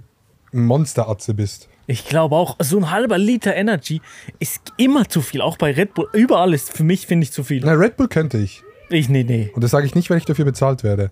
[0.53, 1.69] Monsteratze bist.
[1.89, 4.01] Ich glaube auch, so ein halber Liter Energy
[4.41, 5.41] ist immer zu viel.
[5.41, 6.09] Auch bei Red Bull.
[6.13, 7.63] Überall ist für mich, finde ich, zu viel.
[7.65, 8.63] Na, Red Bull könnte ich.
[8.91, 9.51] Ich, nee, nee.
[9.55, 11.11] Und das sage ich nicht, weil ich dafür bezahlt werde.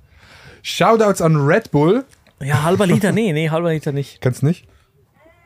[0.62, 2.04] Shoutouts an Red Bull.
[2.42, 4.20] Ja, halber Liter, nee, nee, halber Liter nicht.
[4.20, 4.66] Kennst du nicht?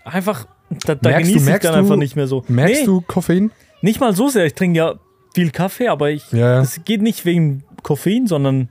[0.05, 2.45] Einfach, da, da Merkst du- genieße ich merkst dann du- einfach nicht mehr so.
[2.49, 3.51] Merkst nee, du Koffein?
[3.83, 4.47] Nicht mal so sehr.
[4.47, 4.95] Ich trinke ja
[5.35, 6.33] viel Kaffee, aber ich.
[6.33, 6.61] Ja, ja.
[6.61, 8.71] Es geht nicht wegen Koffein, sondern.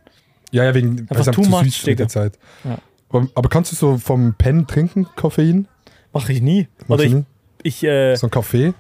[0.52, 2.40] Ja, ja, wegen es too zu much, mit der Zeit.
[2.64, 2.78] Ja.
[3.10, 5.68] Aber, aber kannst du so vom Pen trinken, Koffein?
[6.14, 6.68] Mache ich nie.
[6.88, 7.16] Oder ich,
[7.64, 8.74] ich äh, So ein Kaffee?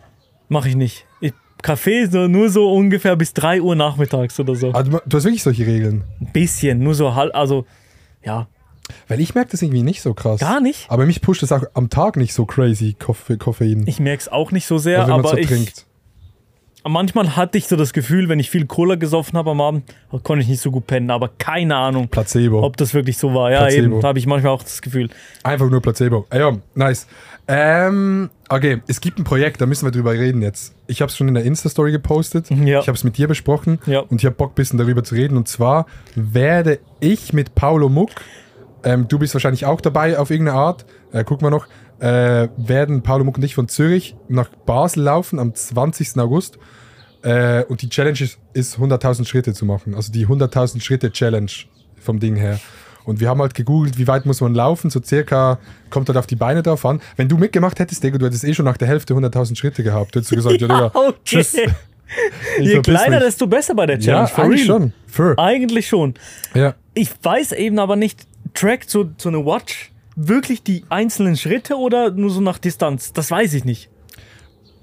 [0.49, 1.05] mache ich nicht.
[1.19, 4.71] Ich, Kaffee so, nur so ungefähr bis 3 Uhr nachmittags oder so.
[4.73, 6.03] Ah, du, hast wirklich solche Regeln.
[6.21, 7.65] Ein bisschen, nur so halb, also
[8.23, 8.47] ja,
[9.07, 10.39] Weil ich merke das irgendwie nicht so krass.
[10.39, 10.85] gar nicht.
[10.89, 13.85] Aber mich pusht es auch am Tag nicht so crazy, Koffe, Koffein.
[13.87, 15.85] Ich merke es auch nicht so sehr, also aber so ich, trinkt.
[16.89, 19.83] Manchmal hatte ich so das Gefühl, wenn ich viel Cola gesoffen habe am Abend,
[20.23, 22.63] konnte ich nicht so gut pennen, aber keine Ahnung, Placebo.
[22.63, 23.51] ob das wirklich so war.
[23.51, 23.85] Ja, Placebo.
[23.85, 25.09] eben, da habe ich manchmal auch das Gefühl.
[25.43, 26.25] Einfach nur Placebo.
[26.33, 27.07] Ja, nice.
[27.47, 30.75] Ähm, okay, es gibt ein Projekt, da müssen wir drüber reden jetzt.
[30.87, 32.49] Ich habe es schon in der Insta-Story gepostet.
[32.49, 32.81] Ja.
[32.81, 33.79] Ich habe es mit dir besprochen.
[33.85, 34.01] Ja.
[34.01, 35.37] Und ich habe Bock, ein bisschen darüber zu reden.
[35.37, 38.09] Und zwar werde ich mit Paulo Muck,
[38.83, 41.67] ähm, du bist wahrscheinlich auch dabei auf irgendeine Art, äh, guck mal noch,
[41.99, 46.19] äh, werden Paulo Muck und ich von Zürich nach Basel laufen am 20.
[46.19, 46.59] August.
[47.27, 49.95] Äh, und die Challenge ist, ist 100.000 Schritte zu machen.
[49.95, 51.51] Also die 100.000 Schritte Challenge
[51.99, 52.59] vom Ding her.
[53.03, 55.59] Und wir haben halt gegoogelt, wie weit muss man laufen, so circa
[55.89, 57.01] kommt halt auf die Beine drauf an.
[57.15, 60.15] Wenn du mitgemacht hättest, Digga, du hättest eh schon nach der Hälfte 100.000 Schritte gehabt.
[60.15, 61.13] Hättest du gesagt, ja, Digga, okay.
[61.23, 61.55] tschüss.
[62.57, 64.27] Ich Je kleiner, desto besser bei der Ja, Challenge.
[64.29, 64.79] for eigentlich real.
[64.79, 64.93] schon.
[65.07, 65.33] Fair.
[65.37, 66.13] Eigentlich schon.
[66.53, 66.75] Ja.
[66.93, 72.11] Ich weiß eben aber nicht, trackt so, so eine Watch wirklich die einzelnen Schritte oder
[72.11, 73.11] nur so nach Distanz?
[73.13, 73.89] Das weiß ich nicht.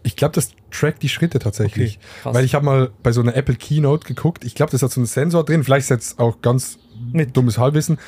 [0.02, 1.98] Ich glaube, das trackt die Schritte tatsächlich.
[2.24, 2.34] Okay.
[2.34, 4.44] Weil ich habe mal bei so einer Apple Keynote geguckt.
[4.44, 5.64] Ich glaube, das hat so einen Sensor drin.
[5.64, 6.78] Vielleicht ist jetzt auch ganz
[7.12, 7.98] Mit dummes Halbwissen.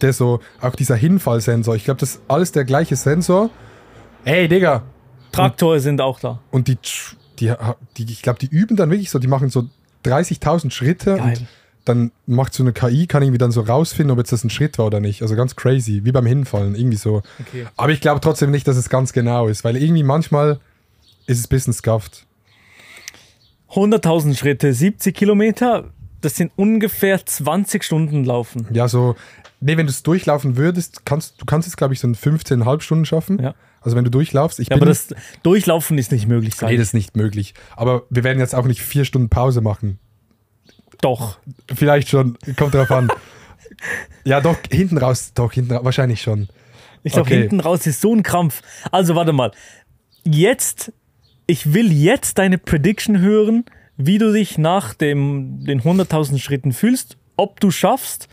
[0.00, 1.76] Der so, auch dieser Hinfallsensor.
[1.76, 3.50] Ich glaube, das ist alles der gleiche Sensor.
[4.24, 4.82] Ey, Digga.
[5.32, 6.40] Traktoren sind auch da.
[6.50, 6.78] Und die,
[7.38, 7.52] die,
[7.96, 9.68] die ich glaube, die üben dann wirklich so, die machen so
[10.04, 11.22] 30.000 Schritte Geil.
[11.22, 11.46] und
[11.84, 14.78] dann macht so eine KI, kann irgendwie dann so rausfinden, ob jetzt das ein Schritt
[14.78, 15.22] war oder nicht.
[15.22, 17.22] Also ganz crazy, wie beim Hinfallen, irgendwie so.
[17.40, 17.66] Okay.
[17.76, 20.60] Aber ich glaube trotzdem nicht, dass es ganz genau ist, weil irgendwie manchmal
[21.30, 22.26] ist es ein bisschen scuffed.
[23.70, 25.90] 100.000 Schritte, 70 Kilometer,
[26.20, 28.66] das sind ungefähr 20 Stunden laufen.
[28.72, 29.14] Ja, so,
[29.60, 32.80] nee, wenn du es durchlaufen würdest, kannst du kannst es, glaube ich, so in 15,5
[32.80, 33.40] Stunden schaffen.
[33.40, 33.54] Ja.
[33.80, 34.58] Also wenn du durchlaufst.
[34.60, 36.70] Ich Ja, bin, aber das Durchlaufen ist nicht möglich sein.
[36.70, 37.54] nee, das ist nicht möglich.
[37.76, 39.98] Aber wir werden jetzt auch nicht vier Stunden Pause machen.
[41.00, 41.38] Doch.
[41.74, 43.10] Vielleicht schon, kommt drauf an.
[44.24, 46.48] ja, doch, hinten raus, doch, hinten raus, wahrscheinlich schon.
[47.04, 47.40] Ich glaube, Okay.
[47.40, 48.60] hinten raus ist so ein Krampf.
[48.90, 49.52] Also warte mal.
[50.24, 50.92] Jetzt,
[51.50, 53.64] ich will jetzt deine Prediction hören,
[53.96, 58.28] wie du dich nach dem, den 100.000 Schritten fühlst, ob du schaffst.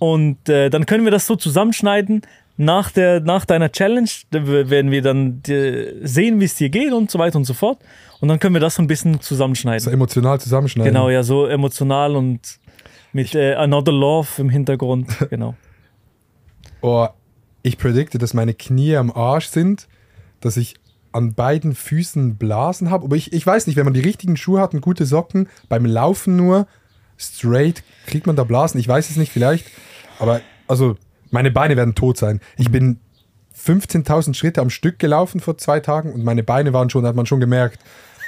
[0.00, 2.22] Und äh, dann können wir das so zusammenschneiden.
[2.56, 7.08] Nach, der, nach deiner Challenge werden wir dann äh, sehen, wie es dir geht und
[7.08, 7.78] so weiter und so fort.
[8.20, 9.84] Und dann können wir das so ein bisschen zusammenschneiden.
[9.84, 10.92] So emotional zusammenschneiden.
[10.92, 12.58] Genau, ja, so emotional und
[13.12, 15.08] mit äh, Another Love im Hintergrund.
[15.30, 15.54] Genau.
[16.82, 17.06] Oh,
[17.62, 19.86] ich predikte, dass meine Knie am Arsch sind,
[20.40, 20.74] dass ich
[21.12, 23.04] an beiden Füßen Blasen habe.
[23.04, 25.84] Aber ich, ich weiß nicht, wenn man die richtigen Schuhe hat und gute Socken, beim
[25.84, 26.66] Laufen nur
[27.16, 28.80] straight, kriegt man da Blasen.
[28.80, 29.66] Ich weiß es nicht, vielleicht.
[30.18, 30.96] Aber also,
[31.30, 32.40] meine Beine werden tot sein.
[32.56, 33.00] Ich bin
[33.56, 37.26] 15.000 Schritte am Stück gelaufen vor zwei Tagen und meine Beine waren schon, hat man
[37.26, 37.78] schon gemerkt.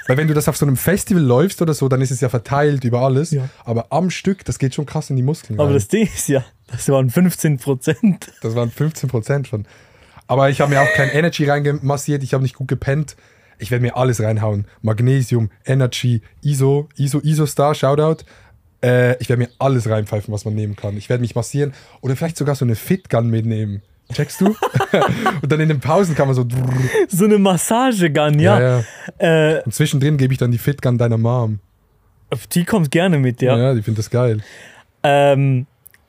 [0.07, 2.29] Weil wenn du das auf so einem Festival läufst oder so, dann ist es ja
[2.29, 3.31] verteilt über alles.
[3.31, 3.49] Ja.
[3.64, 5.59] Aber am Stück, das geht schon krass in die Muskeln.
[5.59, 5.75] Aber rein.
[5.75, 8.33] das Ding ist ja, das waren 15 Prozent.
[8.42, 9.66] Das waren 15 Prozent schon.
[10.26, 13.16] Aber ich habe mir auch kein Energy reingemassiert, ich habe nicht gut gepennt.
[13.58, 14.66] Ich werde mir alles reinhauen.
[14.80, 18.24] Magnesium, Energy, ISO, ISO, ISO-Star, Shoutout.
[18.82, 20.96] Äh, ich werde mir alles reinpfeifen, was man nehmen kann.
[20.96, 23.82] Ich werde mich massieren oder vielleicht sogar so eine Fit-Gun mitnehmen.
[24.12, 24.46] Checkst du?
[25.42, 26.46] Und dann in den Pausen kann man so.
[27.08, 28.61] So eine Massagegun, ja.
[28.61, 28.85] ja.
[29.18, 31.61] Äh, Und zwischendrin gebe ich dann die Fit-Gun deiner Mom.
[32.52, 33.56] die kommt gerne mit, ja.
[33.56, 34.40] Ja, die findet das geil.
[35.04, 35.66] Ähm,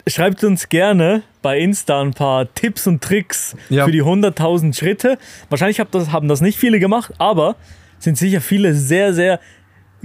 [0.08, 3.86] schreibt uns gerne bei Insta ein paar Tipps und Tricks Ja.
[3.86, 5.18] für die 100.000 Schritte.
[5.50, 7.56] Wahrscheinlich haben das nicht viele gemacht, aber
[8.00, 9.40] sind sicher viele sehr, sehr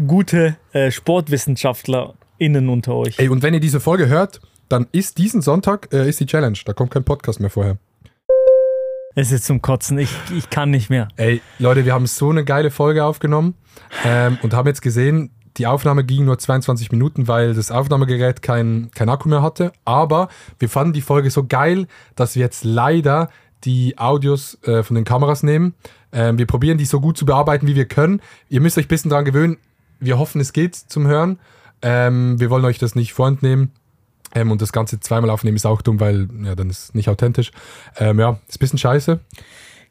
[0.06, 3.18] gute äh, SportwissenschaftlerInnen unter euch.
[3.18, 6.58] Ey, und wenn ihr diese Folge hört, dann ist diesen Sonntag äh, ist die Challenge.
[6.64, 7.78] Da kommt kein Podcast mehr vorher.
[9.14, 11.08] Es ist zum Kotzen, ich, ich kann nicht mehr.
[11.16, 13.54] Ey, Leute, wir haben so eine geile Folge aufgenommen
[14.04, 18.90] ähm, und haben jetzt gesehen, die Aufnahme ging nur 22 Minuten, weil das Aufnahmegerät kein,
[18.94, 19.72] kein Akku mehr hatte.
[19.84, 23.28] Aber wir fanden die Folge so geil, dass wir jetzt leider
[23.64, 25.74] die Audios äh, von den Kameras nehmen.
[26.12, 28.22] Ähm, wir probieren die so gut zu bearbeiten, wie wir können.
[28.48, 29.58] Ihr müsst euch ein bisschen dran gewöhnen.
[29.98, 31.40] Wir hoffen, es geht zum Hören.
[31.82, 33.72] Ähm, wir wollen euch das nicht vorentnehmen.
[34.34, 37.08] Ähm, und das Ganze zweimal aufnehmen ist auch dumm, weil ja, dann ist es nicht
[37.08, 37.50] authentisch.
[37.96, 39.18] Ähm, ja, ist ein bisschen scheiße.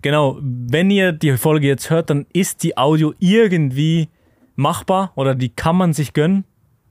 [0.01, 4.09] Genau, wenn ihr die Folge jetzt hört, dann ist die Audio irgendwie
[4.57, 6.43] machbar oder die kann man sich gönnen.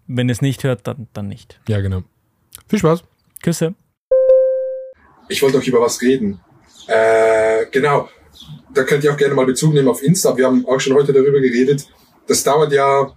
[0.07, 1.61] Wenn ihr es nicht hört, dann, dann nicht.
[1.69, 2.05] Ja, genau.
[2.69, 3.03] Viel Spaß.
[3.43, 3.75] Küsse.
[5.29, 6.41] ich wollte auch über was reden.
[6.87, 8.09] Äh, genau.
[8.73, 10.37] Da könnt ihr auch gerne mal Bezug nehmen auf Insta.
[10.37, 11.87] Wir haben auch schon heute darüber geredet.
[12.27, 13.13] Das dauert ja,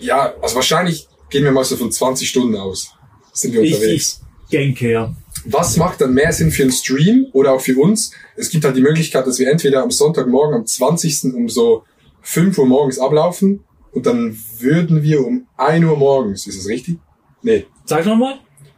[0.00, 2.92] ja, also wahrscheinlich gehen wir mal so von 20 Stunden aus.
[3.32, 4.20] Sind wir unterwegs.
[4.50, 5.14] denke, ja.
[5.44, 8.10] Was macht dann mehr Sinn für einen Stream oder auch für uns?
[8.36, 11.34] Es gibt halt die Möglichkeit, dass wir entweder am Sonntagmorgen, am 20.
[11.34, 11.84] um so
[12.30, 16.98] 5 Uhr morgens ablaufen und dann würden wir um 1 Uhr morgens, ist das richtig?
[17.42, 18.34] Nee, Sag nochmal.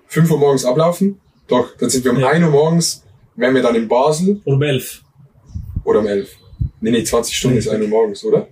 [0.06, 1.20] 5 Uhr morgens ablaufen.
[1.48, 2.28] Doch, dann sind wir um Ja.
[2.28, 5.02] 1 Uhr morgens, wären wir dann in Basel Um elf.
[5.84, 6.30] oder um 11.
[6.80, 8.46] Nee, nee, 20 Stunden ist 1 Uhr morgens, oder?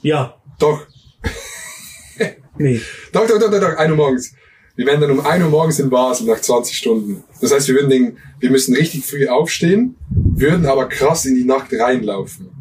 [0.00, 0.34] Ja.
[0.58, 0.86] Doch,
[2.58, 2.80] Nee.
[3.12, 4.34] doch, doch, doch, doch, doch 1 Uhr morgens.
[4.76, 7.22] Wir wären dann um 1 Uhr morgens in Basel nach 20 Stunden.
[7.40, 11.44] Das heißt, wir würden den, wir müssen richtig früh aufstehen, würden aber krass in die
[11.44, 12.57] Nacht reinlaufen.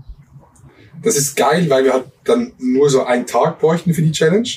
[1.03, 4.49] Das ist geil, weil wir halt dann nur so einen Tag bräuchten für die Challenge.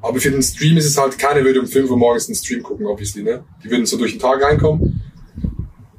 [0.00, 2.62] Aber für den Stream ist es halt, keiner würde um 5 Uhr morgens den Stream
[2.62, 3.44] gucken, obviously, ne?
[3.62, 5.00] Die würden so durch den Tag reinkommen.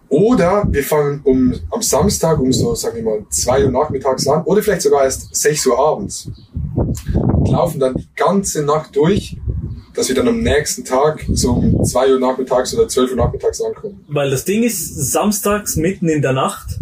[0.09, 4.43] Oder wir fangen um, am Samstag um so, sagen wir mal, 2 Uhr nachmittags an.
[4.43, 6.29] Oder vielleicht sogar erst 6 Uhr abends.
[6.75, 9.37] Und laufen dann die ganze Nacht durch,
[9.95, 13.61] dass wir dann am nächsten Tag so um 2 Uhr nachmittags oder 12 Uhr nachmittags
[13.61, 14.03] ankommen.
[14.07, 16.79] Weil das Ding ist, samstags mitten in der Nacht,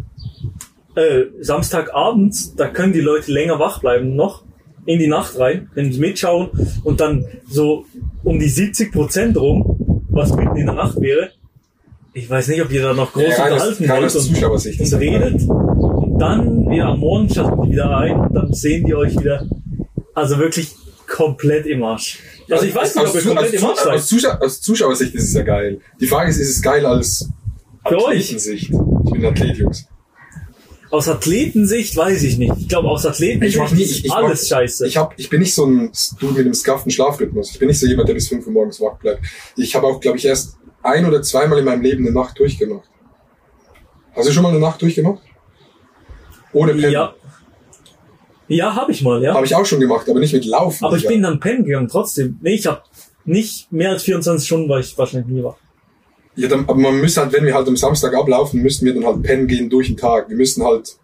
[0.95, 4.43] äh, Samstagabends, da können die Leute länger wach bleiben noch
[4.85, 6.49] in die Nacht rein, können mitschauen
[6.83, 7.85] und dann so
[8.23, 11.29] um die 70 Prozent rum, was mitten in der Nacht wäre.
[12.13, 15.49] Ich weiß nicht, ob ihr da noch groß Ja, unterhalten wollt und, und redet.
[15.49, 19.47] Und dann wieder am Morgen schalten die wieder ein und dann sehen die euch wieder,
[20.13, 20.75] also wirklich
[21.07, 22.19] komplett im Arsch.
[22.49, 23.93] Also ich weiß nicht, ob ihr komplett im Arsch seid.
[23.93, 25.79] aus, Zuschau aus Zuschauersicht ist es ja geil.
[25.99, 27.29] Die Frage ist, ist es geil als
[27.87, 28.19] Für euch?
[28.19, 28.71] Athletensicht?
[29.05, 29.87] Ich bin Athlet, Jungs.
[30.91, 32.53] Aus Athletensicht weiß ich nicht.
[32.59, 34.87] Ich glaube, aus Athletensicht Ich mach nie, ist ich, ich alles mach, scheiße.
[34.87, 37.51] Ich, hab, ich bin nicht so ein Dude mit einem skafften Schlafrhythmus.
[37.51, 39.23] Ich bin nicht so jemand, der bis 5 Uhr morgens wach bleibt.
[39.55, 42.89] Ich habe auch, glaube ich, erst ein oder zweimal in meinem Leben eine Nacht durchgemacht.
[44.15, 45.21] Hast du schon mal eine Nacht durchgemacht?
[46.53, 46.91] Ohne Pennen.
[46.91, 47.15] ja.
[48.47, 49.33] Ja, habe ich mal, ja.
[49.33, 50.83] Habe ich auch schon gemacht, aber nicht mit Laufen.
[50.83, 51.13] Aber ich Digga.
[51.13, 52.37] bin dann pennen gegangen, trotzdem.
[52.41, 52.81] Nee, ich habe
[53.23, 55.55] nicht mehr als 24 Stunden, war ich wahrscheinlich nie wach.
[56.35, 59.05] Ja, dann, aber man müsste halt, wenn wir halt am Samstag ablaufen, müssten wir dann
[59.05, 60.29] halt pennen gehen durch den Tag.
[60.29, 60.95] Wir müssen halt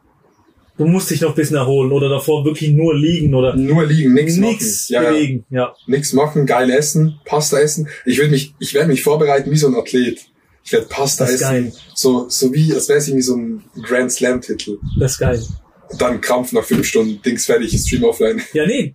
[0.78, 4.14] Du musst dich noch ein bisschen erholen oder davor wirklich nur liegen oder nur liegen,
[4.14, 4.50] nichts machen.
[4.52, 5.10] nichts Ja, ja.
[5.10, 5.44] bewegen.
[5.50, 5.74] Ja.
[5.88, 7.88] Nichts machen, geil essen, Pasta essen.
[8.06, 10.20] Ich würde mich, ich werde mich vorbereiten wie so ein Athlet.
[10.64, 11.52] Ich werde Pasta Das ist essen.
[11.52, 11.74] geil.
[11.96, 14.78] So, so wie, als wäre es irgendwie so ein Grand Slam Titel.
[15.00, 15.42] Das ist geil.
[15.90, 18.40] Und dann Krampf nach fünf Stunden, Dings fertig, Stream offline.
[18.54, 18.94] Ja, nee.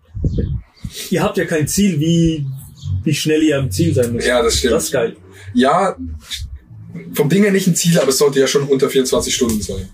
[1.11, 2.47] Ihr habt ja kein Ziel, wie,
[3.03, 4.29] wie schnell ihr am Ziel sein müsst.
[4.29, 4.75] Ja, das stimmt.
[4.75, 5.16] Das ist geil.
[5.55, 5.97] Ja,
[7.15, 9.88] vom Ding her nicht ein Ziel, aber es sollte ja schon unter 24 Stunden sein.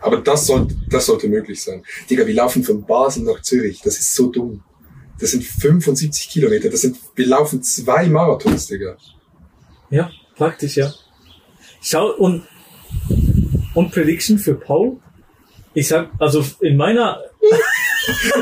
[0.00, 1.82] Aber das sollte, das sollte möglich sein.
[2.08, 3.80] Digga, wir laufen von Basel nach Zürich.
[3.82, 4.62] Das ist so dumm.
[5.18, 6.70] Das sind 75 Kilometer.
[6.70, 8.96] Das sind, wir laufen zwei Marathons, Digga.
[9.90, 10.94] Ja, praktisch, ja.
[11.82, 12.46] Schau, und,
[13.74, 14.98] und Prediction für Paul?
[15.74, 17.20] Ich sag, also in meiner,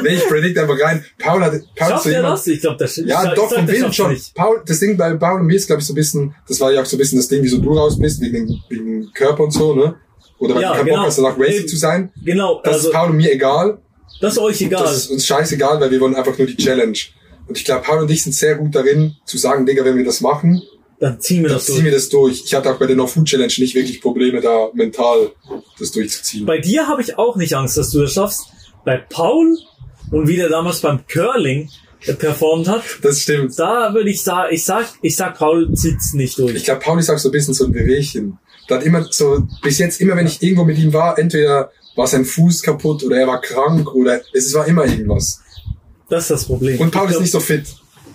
[0.03, 1.05] Nee, ich predict einfach rein.
[1.19, 2.47] Paul hat, Paul ist schafft so er jemand, das?
[2.47, 4.13] Ich glaube, das Ja, doch, vom Willen schon.
[4.13, 4.35] nicht.
[4.35, 6.73] Paul, das Ding bei Paul und mir ist, glaube ich, so ein bisschen, das war
[6.73, 9.45] ja auch so ein bisschen das Ding, wieso du raus bist, wegen, dem- wegen Körper
[9.45, 9.95] und so, ne?
[10.39, 10.97] Oder weil Ja, du keinen genau.
[10.99, 12.13] Bock hast, danach racing zu sein.
[12.25, 13.79] Genau, Das also, ist Paul und mir egal.
[14.21, 14.83] das ist euch egal.
[14.83, 16.99] Das ist uns scheißegal, weil wir wollen einfach nur die Challenge.
[17.49, 20.05] Und ich glaube, Paul und ich sind sehr gut darin, zu sagen, Digga, wenn wir
[20.05, 20.63] das machen,
[20.99, 21.85] dann ziehen wir dann das ziehen durch.
[21.85, 22.43] wir das durch.
[22.47, 25.31] Ich hatte auch bei der No Food Challenge nicht wirklich Probleme, da mental
[25.79, 26.47] das durchzuziehen.
[26.47, 28.47] Bei dir habe ich auch nicht Angst, dass du das schaffst.
[28.87, 29.59] Bei Paul
[30.13, 31.69] und wie der damals beim Curling
[32.07, 33.59] äh, performt hat, Das stimmt.
[33.59, 36.55] da würde ich sagen, ich sag, ich sag, Paul zieht's nicht durch.
[36.55, 38.39] Ich glaube, Paul ist auch so ein bisschen so ein Wehwehchen.
[38.69, 42.07] Da hat immer so, bis jetzt immer, wenn ich irgendwo mit ihm war, entweder war
[42.07, 45.41] sein Fuß kaputt oder er war krank oder es war immer irgendwas.
[46.09, 46.81] Das ist das Problem.
[46.81, 47.65] Und Paul ist nicht so fit.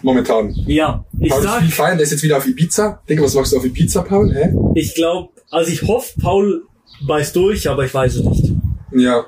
[0.03, 0.55] Momentan.
[0.65, 3.01] Ja, ich Paul ist sag, viel feiern, der ist jetzt wieder auf Ibiza.
[3.07, 4.33] Digga, was machst du auf Ibiza, Paul?
[4.33, 4.53] Hä?
[4.75, 6.63] ich glaube, also ich hoffe, Paul
[7.05, 8.51] beißt durch, aber ich weiß es nicht.
[8.93, 9.25] Ja.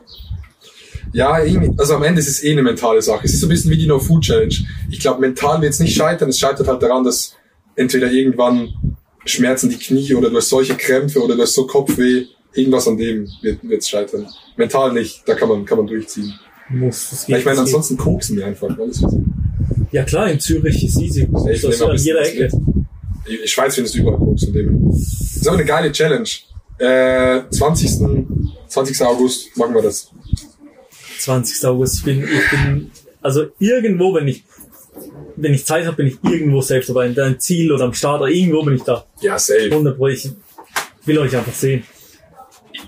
[1.14, 1.40] Ja,
[1.78, 3.26] also am Ende ist es eh eine mentale Sache.
[3.26, 4.56] Es ist so ein bisschen wie die No Food Challenge.
[4.90, 6.30] Ich glaube, mental wird es nicht scheitern.
[6.30, 7.36] Es scheitert halt daran, dass
[7.76, 8.74] entweder irgendwann
[9.26, 12.26] schmerzen die Knie oder du hast solche Krämpfe oder du hast so Kopfweh.
[12.56, 14.28] Irgendwas an dem wird es scheitern.
[14.58, 15.22] Mental nicht.
[15.26, 16.34] Da kann man, kann man durchziehen.
[16.70, 17.10] Muss.
[17.10, 17.76] Das Ja, geht, ich meine, das geht.
[17.76, 18.78] ansonsten koksen wir einfach.
[18.78, 19.04] Alles.
[19.92, 21.24] Ja klar, in Zürich ist easy.
[21.24, 22.50] Ich Das ist an jeder Ecke.
[23.26, 24.90] In Schweiz findest du überall Koks von dem.
[24.90, 26.28] Das ist aber eine geile Challenge.
[26.80, 27.92] Äh, 20.
[28.68, 29.02] 20.
[29.04, 30.12] August machen wir das.
[31.24, 31.66] 20.
[31.66, 32.00] August.
[32.00, 34.44] Ich bin, ich bin, also irgendwo, wenn ich,
[35.36, 37.08] wenn ich Zeit habe, bin ich irgendwo selbst dabei.
[37.08, 39.06] In deinem Ziel oder am Start oder irgendwo bin ich da.
[39.22, 39.70] Ja, safe.
[39.72, 40.08] 100 Pro.
[40.08, 40.30] Ich
[41.06, 41.84] will euch einfach sehen.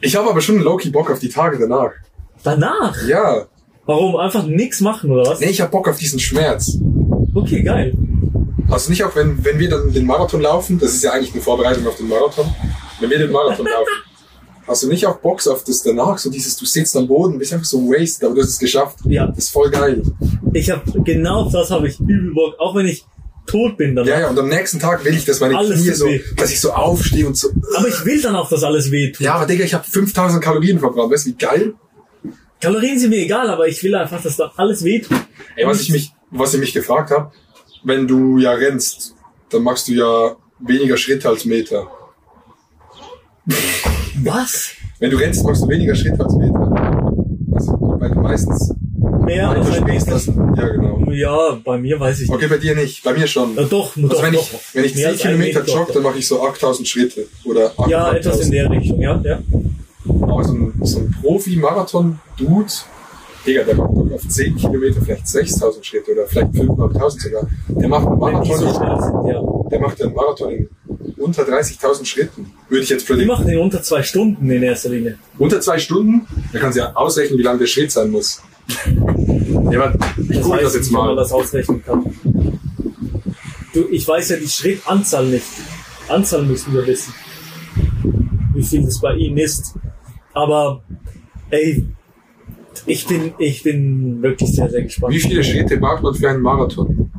[0.01, 1.91] Ich habe aber schon Low-Key Bock auf die Tage danach.
[2.43, 3.07] Danach?
[3.07, 3.47] Ja.
[3.85, 4.15] Warum?
[4.17, 5.39] Einfach nichts machen oder was?
[5.39, 6.77] Nee, ich hab Bock auf diesen Schmerz.
[7.33, 7.93] Okay, geil.
[8.69, 11.41] Also nicht auch, wenn, wenn wir dann den Marathon laufen, das ist ja eigentlich eine
[11.41, 12.53] Vorbereitung auf den Marathon,
[12.99, 13.93] wenn wir den Marathon laufen,
[14.67, 17.53] hast du nicht auch Bock auf das danach, so dieses, du sitzt am Boden, bist
[17.53, 18.99] einfach so wasted, aber du hast es geschafft.
[19.05, 19.27] Ja.
[19.27, 20.01] Das ist voll geil.
[20.53, 22.55] Ich habe genau das habe ich übel Bock.
[22.59, 23.05] Auch wenn ich
[23.45, 24.07] tot bin dann.
[24.07, 26.21] Ja, ja, und am nächsten Tag will ich, dass meine Alles Knie so, weh.
[26.37, 27.49] dass ich so aufstehe und so.
[27.77, 29.21] Aber ich will dann auch, dass alles weh tut.
[29.21, 31.73] Ja, aber Digga, ich habe 5000 Kalorien verbrannt, weißt du, wie geil?
[32.59, 35.17] Kalorien sind mir egal, aber ich will einfach, dass da alles weh tut.
[35.55, 37.31] Ey, was ich mich, was ich mich gefragt habe,
[37.83, 39.15] wenn du ja rennst,
[39.49, 41.87] dann machst du ja weniger Schritte als Meter.
[44.23, 44.69] Was?
[44.99, 46.71] Wenn du rennst, machst du weniger Schritte als Meter.
[47.53, 48.73] Also, weil du meistens
[49.25, 50.17] Mehr als ein Meter.
[50.57, 51.11] ja genau.
[51.11, 52.35] Ja, bei mir weiß ich nicht.
[52.35, 53.55] Okay, bei dir nicht, bei mir schon.
[53.55, 54.41] Ja, doch, Also doch, wenn doch.
[54.41, 56.87] ich, wenn ich Mehr 10 als ein Kilometer Meter, jogge, dann mache ich so 8000
[56.87, 57.27] Schritte.
[57.45, 58.15] Oder Ja, 8.500.
[58.17, 59.39] etwas in der Richtung, ja, ja.
[60.21, 62.71] Aber so ein, so ein Profi-Marathon-Dude,
[63.45, 67.47] Digga, der macht doch auf 10 Kilometer vielleicht 6000 Schritte oder vielleicht 5.500 sogar.
[67.69, 69.69] Der macht einen die so Marathon, schnell sind, ja.
[69.69, 70.69] der macht einen Marathon in
[71.17, 72.51] unter 30.000 Schritten.
[72.69, 73.27] Würde ich jetzt Die predikten.
[73.35, 75.17] machen den unter zwei Stunden in erster Linie.
[75.37, 78.41] Unter zwei Stunden, da kannst du ja ausrechnen, wie lang der Schritt sein muss.
[79.71, 79.93] Ja,
[80.29, 81.15] ich Das weiß das jetzt nicht, ob man mal.
[81.15, 82.05] das ausrechnen kann.
[83.73, 85.45] Du, ich weiß ja die Schrittanzahl nicht.
[86.07, 87.13] Anzahl müssen wir wissen.
[88.53, 89.73] Wie viel das bei Ihnen ist.
[90.33, 90.83] Aber,
[91.49, 91.85] ey,
[92.85, 95.13] ich bin, ich bin wirklich sehr, sehr gespannt.
[95.13, 97.11] Wie viele Schritte macht man für einen Marathon?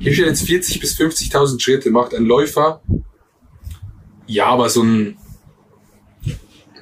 [0.00, 2.82] Hier steht jetzt 40 bis 50.000 Schritte macht ein Läufer.
[4.26, 5.16] Ja, aber so ein,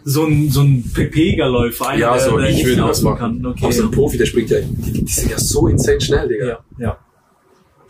[0.04, 3.18] So ein, so ein Pepega-Läufer, ja, der, so, der ich nicht würde das machen.
[3.18, 3.46] kann.
[3.46, 3.66] Okay.
[3.66, 6.46] Auch so ein Profi, der springt ja, die, die sind ja so insane schnell, Digga.
[6.46, 6.98] ja, ja.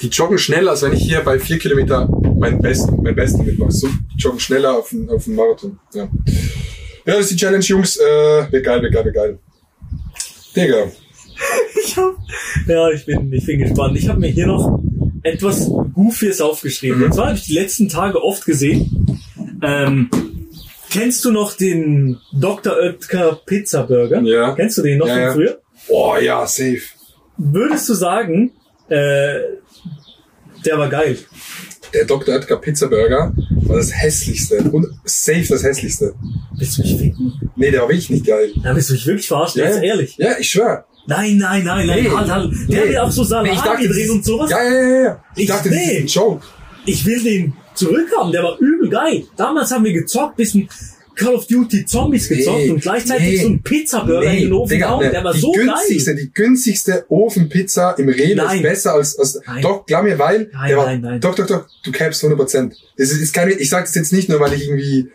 [0.03, 2.07] Die joggen schneller, als wenn ich hier bei vier Kilometer
[2.38, 3.71] meinen besten, mein Besten mitmache.
[3.71, 5.79] So, die joggen schneller auf den, auf den Marathon.
[5.95, 6.03] Ja.
[7.07, 7.97] Ja, das ist die Challenge, Jungs.
[7.97, 9.38] Äh, wird geil, wird geil, wird geil.
[10.57, 10.91] Digga.
[11.85, 12.15] Ich hab,
[12.69, 13.99] ja, ich bin, ich bin gespannt.
[13.99, 14.81] Ich habe mir hier noch
[15.25, 16.99] etwas Goofies aufgeschrieben.
[16.99, 17.05] Mhm.
[17.07, 19.21] Und zwar habe ich die letzten Tage oft gesehen.
[19.62, 20.09] Ähm,
[20.91, 22.77] kennst du noch den Dr.
[22.77, 24.21] Oetker Pizza Burger?
[24.23, 24.55] Ja.
[24.55, 25.33] Kennst du den noch Ja, von ja.
[25.33, 25.61] früher?
[25.88, 26.83] Boah, ja, safe.
[27.37, 28.53] Würdest du sagen,
[28.88, 29.41] äh,
[30.65, 31.19] der war geil?
[31.94, 32.35] Der Dr.
[32.35, 33.33] Oetker Pizza Burger
[33.66, 36.14] war das hässlichste und safe das hässlichste.
[36.57, 37.33] Willst du mich ficken?
[37.57, 38.50] Nee, der war wirklich nicht geil.
[38.62, 39.62] Ja, willst du mich wirklich verarschen?
[39.62, 40.16] Jetzt ehrlich.
[40.16, 40.85] Ja, ich schwör.
[41.07, 42.11] Nein, nein, nein, nein, Nee.
[42.11, 42.52] halt, halt.
[42.68, 42.88] Der Nee.
[42.90, 44.50] wird auch so Salami Nee, ich dachte, drehen und sowas.
[44.50, 45.24] Ja, ja, ja, ja.
[45.35, 45.96] Ich, Ich- dachte, das nee.
[45.98, 46.46] ist ein Joke.
[46.87, 49.24] Ich will den zurückhaben, der war übel geil.
[49.37, 50.68] Damals haben wir gezockt, bisschen
[51.14, 54.70] Call of Duty Zombies gezockt Nee, und gleichzeitig nee, so ein Pizzaburger in den Ofen
[54.75, 55.05] Digga, gehauen.
[55.05, 56.25] ne, Der war die so günstigste, geil.
[56.25, 58.57] die günstigste Ofenpizza im Rewe Nein.
[58.57, 59.62] ist besser als, als Nein.
[59.62, 61.20] doch, glaub mir, weil, Nein, der war, nein, nein.
[61.20, 62.72] doch, doch, doch, du capst 100%.
[62.96, 65.11] Das ist, ist kein, ich sag's jetzt nicht nur, weil ich irgendwie,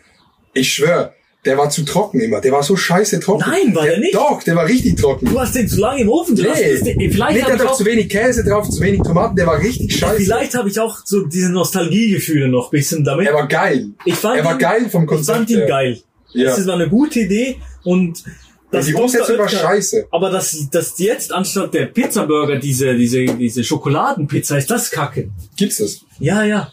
[0.54, 3.44] ich schwör, der war zu trocken immer, der war so scheiße trocken.
[3.48, 4.14] Nein, war der nicht?
[4.14, 5.26] Doch, der war richtig trocken.
[5.26, 6.62] Du hast den zu lange im Ofen gelassen.
[6.62, 9.02] Nee, Das- Vielleicht nee, habe der hat doch auch- zu wenig Käse drauf, zu wenig
[9.02, 10.16] Tomaten, der war richtig scheiße.
[10.24, 13.28] vielleicht hab ich auch so diese Nostalgiegefühle noch bisschen damit.
[13.28, 13.88] Er war geil.
[14.04, 15.98] Ich fand er war ihn- geil vom ich fand Konzept ihn geil.
[16.32, 16.54] Ja.
[16.54, 18.22] Das war eine gute Idee und
[18.70, 19.04] das die Dr.
[19.04, 20.08] Umsetzung war scheiße.
[20.10, 25.30] Aber dass, dass jetzt anstatt der Pizzaburger diese, diese, diese Schokoladenpizza ist, das kacke.
[25.56, 26.00] Gibt's das?
[26.18, 26.70] Ja, ja.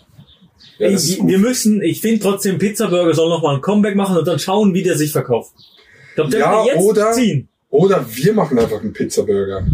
[0.77, 4.27] Ja, ist wir- müssen, ich finde trotzdem, Pizzaburger soll noch mal ein Comeback machen und
[4.27, 5.53] dann schauen, wie der sich verkauft.
[6.09, 7.47] Ich glaube, der Ja, jetzt oder- ziehen.
[7.69, 9.65] Oder wir machen einfach einen Pizzaburger.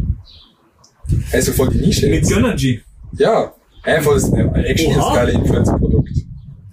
[1.32, 2.28] Er ist so voll die Nische Mit.
[2.28, 2.82] Gönnergy.
[3.18, 3.54] Ja.
[3.84, 5.16] Er voll das, äh, actually das Oha.
[5.16, 6.10] geile Influencer-Produkt.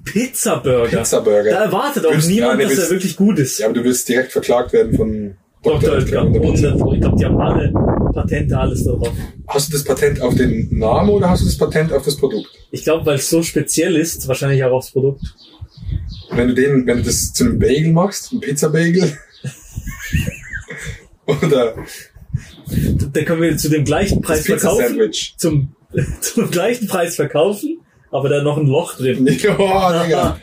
[0.05, 0.89] Pizzaburger.
[0.99, 1.51] Pizzaburger.
[1.51, 3.59] Da erwartet auch Willst- niemand, ja, dass er willst- wirklich gut ist.
[3.59, 5.95] Ja, aber du wirst direkt verklagt werden von Dr.
[5.95, 6.23] Oetker.
[6.25, 7.73] Und Und ich glaube, die haben alle
[8.23, 9.11] Patente, alles darauf.
[9.47, 12.49] Hast du das Patent auf den Namen oder hast du das Patent auf das Produkt?
[12.71, 15.23] Ich glaube, weil es so speziell ist, wahrscheinlich auch aufs Produkt.
[16.31, 19.17] Wenn du den, wenn du das zu einem Bagel machst, ein Pizza-Bagel,
[21.27, 21.75] oder
[23.13, 25.11] Da können wir zu dem gleichen Preis verkaufen.
[25.37, 25.73] Zum,
[26.21, 29.27] zum gleichen Preis verkaufen, aber da noch ein Loch drin.
[29.43, 30.39] Ja, Digga.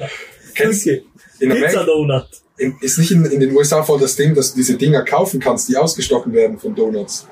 [0.56, 1.04] Kennst Okay.
[1.40, 2.26] in Pizza Donut.
[2.58, 5.40] in, ist nicht in, in den USA voll das Ding, dass du diese Dinger kaufen
[5.40, 7.28] kannst, die ausgestochen werden von Donuts.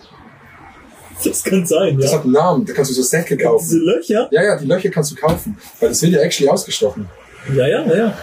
[1.23, 2.17] Das kann sein, Das ja.
[2.17, 3.79] hat einen Namen, da kannst du so Säcke Diese kaufen.
[3.81, 4.27] Löcher?
[4.31, 7.07] Ja, ja, die Löcher kannst du kaufen, weil das wird ja actually ausgestochen.
[7.55, 8.17] Ja, ja, ja.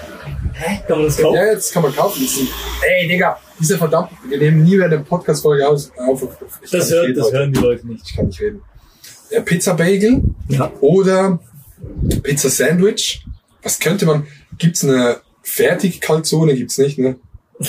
[0.55, 0.81] Hä?
[0.87, 1.37] Kann man das kaufen?
[1.37, 2.22] Ja, jetzt kann man kaufen.
[2.24, 2.48] Das sind,
[2.83, 5.92] ey, Digga, diese verdammt, wir nehmen nie mehr eine Podcast-Folge aus.
[5.96, 6.22] Auf,
[6.62, 7.37] ich Das, hört, reden das heute.
[7.38, 8.05] hören die Leute nicht.
[8.09, 8.62] Ich kann nicht reden.
[9.31, 10.72] Ja, Pizza Bagel Ja.
[10.81, 11.38] oder
[12.22, 13.24] Pizza Sandwich.
[13.62, 14.26] Was könnte man,
[14.59, 16.55] gibt's eine Fertig-Calzone?
[16.55, 17.16] Gibt's nicht, ne?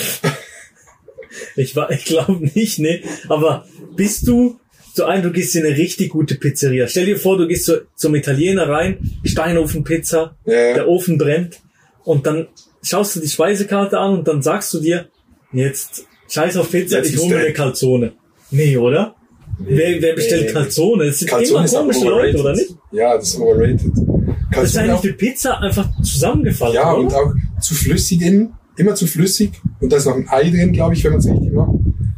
[1.56, 3.02] Ich, wa- ich glaube nicht, ne.
[3.28, 4.58] Aber bist du
[4.94, 6.86] so ein, du gehst in eine richtig gute Pizzeria.
[6.86, 10.74] Stell dir vor, du gehst so, zum Italiener rein, Steinofen-Pizza, Ja.
[10.74, 11.60] der Ofen brennt
[12.04, 12.48] und dann
[12.82, 15.06] schaust du die Speisekarte an und dann sagst du dir,
[15.52, 17.52] jetzt scheiß auf Pizza, Jetzt ich hole mir eine.
[17.52, 18.12] Calzone.
[18.50, 19.14] Nee, oder?
[19.58, 20.52] wer, wer bestellt nee.
[20.52, 21.06] Calzone?
[21.06, 22.74] Das sind Calzone immer komische Leute, oder nicht?
[22.90, 23.80] Ja, das ist overrated.
[23.80, 27.00] Das ist Calzone eigentlich die Pizza einfach zusammengefallen, ja, oder?
[27.00, 29.52] und auch zu flüssig innen, immer zu flüssig.
[29.80, 31.70] Und da ist noch ein Ei drin, glaube ich, wenn man es richtig macht.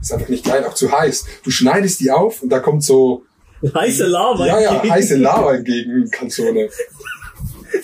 [0.05, 1.25] Ist einfach nicht geil, auch zu heiß.
[1.45, 3.23] Du schneidest die auf und da kommt so,
[3.75, 4.47] heiße Lava.
[4.47, 4.95] ja, ja, entgegen.
[4.95, 6.69] heiße Lava entgegen Calzone.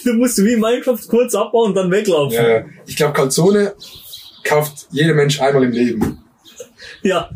[0.04, 2.34] Du musst wie in Minecraft kurz abbauen und dann weglaufen.
[2.36, 3.72] Ja, ich glaube, Calzone
[4.44, 6.18] kauft jeder Mensch einmal im Leben.
[7.02, 7.30] Ja.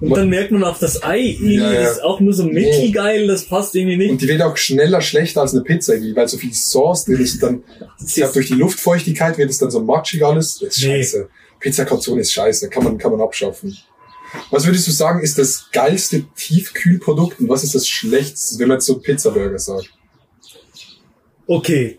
[0.00, 1.90] Und dann merkt man auch, das Ei Ja, ja.
[1.90, 4.10] ist auch nur so mittelgeil, das passt irgendwie nicht.
[4.12, 7.18] Und die wird auch schneller schlechter als eine Pizza irgendwie, weil so viel Sauce drin
[7.20, 7.42] ist.
[7.42, 7.64] Dann,
[8.06, 10.60] ich glaube, durch die Luftfeuchtigkeit wird es dann so matschig alles.
[10.60, 11.02] Das ist Nee.
[11.02, 11.28] scheiße.
[11.58, 12.68] Pizza Calzone ist scheiße.
[12.70, 13.76] Kann man, kann man abschaffen.
[14.50, 18.80] Was würdest du sagen, ist das geilste Tiefkühlprodukt und was ist das schlechteste, wenn man
[18.80, 19.90] so Pizzaburger sagt?
[21.46, 21.98] Okay.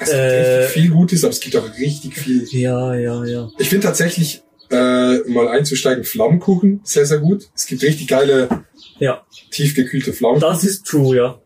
[0.00, 0.68] Es gibt Äh.
[0.68, 2.44] viel Gutes, aber es gibt auch richtig viel.
[2.50, 3.50] Ja, ja, ja.
[3.58, 7.48] Ich finde tatsächlich, äh, mal einzusteigen, Flammkuchen sehr, sehr gut.
[7.54, 8.64] Es gibt richtig geile,
[8.98, 9.24] Ja.
[9.50, 10.40] tiefgekühlte Flammkuchen.
[10.40, 11.40] Das ist true, ja.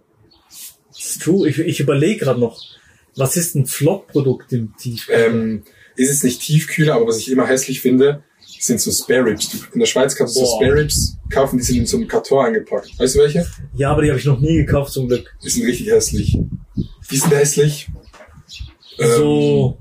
[0.92, 1.48] Das ist true.
[1.48, 2.60] Ich, ich überlege gerade noch,
[3.16, 5.08] was ist ein Flop-Produkt im Tief?
[5.10, 5.62] ähm,
[5.96, 8.22] ist es nicht Tiefkühler, aber was ich immer hässlich finde,
[8.64, 9.48] sind so Spare Ribs.
[9.72, 10.56] In der Schweiz kannst du so Boah.
[10.62, 12.98] Spare Ribs kaufen, die sind in so einem Karton eingepackt.
[12.98, 13.46] Weißt du welche?
[13.74, 15.34] Ja, aber die habe ich noch nie gekauft, zum Glück.
[15.44, 16.38] Die sind richtig hässlich.
[17.10, 17.88] Die sind hässlich.
[18.98, 19.78] Ähm, So.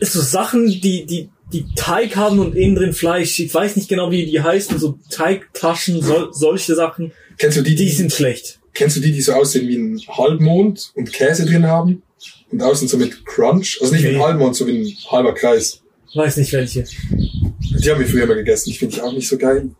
[0.00, 3.38] Ist so Sachen, die, die, die Teig haben und innen drin Fleisch.
[3.40, 4.78] Ich weiß nicht genau, wie die heißen.
[4.78, 7.12] So Teigtaschen, sol, solche Sachen.
[7.36, 8.60] kennst du die, Die sind schlecht.
[8.74, 12.02] kennst du die, die so aussehen wie ein Halbmond und Käse drin haben?
[12.50, 13.78] Und außen so mit Crunch?
[13.80, 14.16] Also nicht wie Nee.
[14.16, 15.82] ein Halbmond, so wie ein halber Kreis.
[16.14, 16.84] Weiß nicht welche.
[17.10, 18.70] Die haben wir früher immer gegessen.
[18.70, 19.70] Ich finde die auch nicht so geil.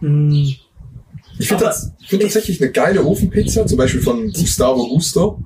[0.00, 0.54] Hm.
[1.40, 1.70] Ich finde
[2.00, 5.38] ich find tatsächlich eine geile Ofenpizza, zum Beispiel von Gustavo Gusto.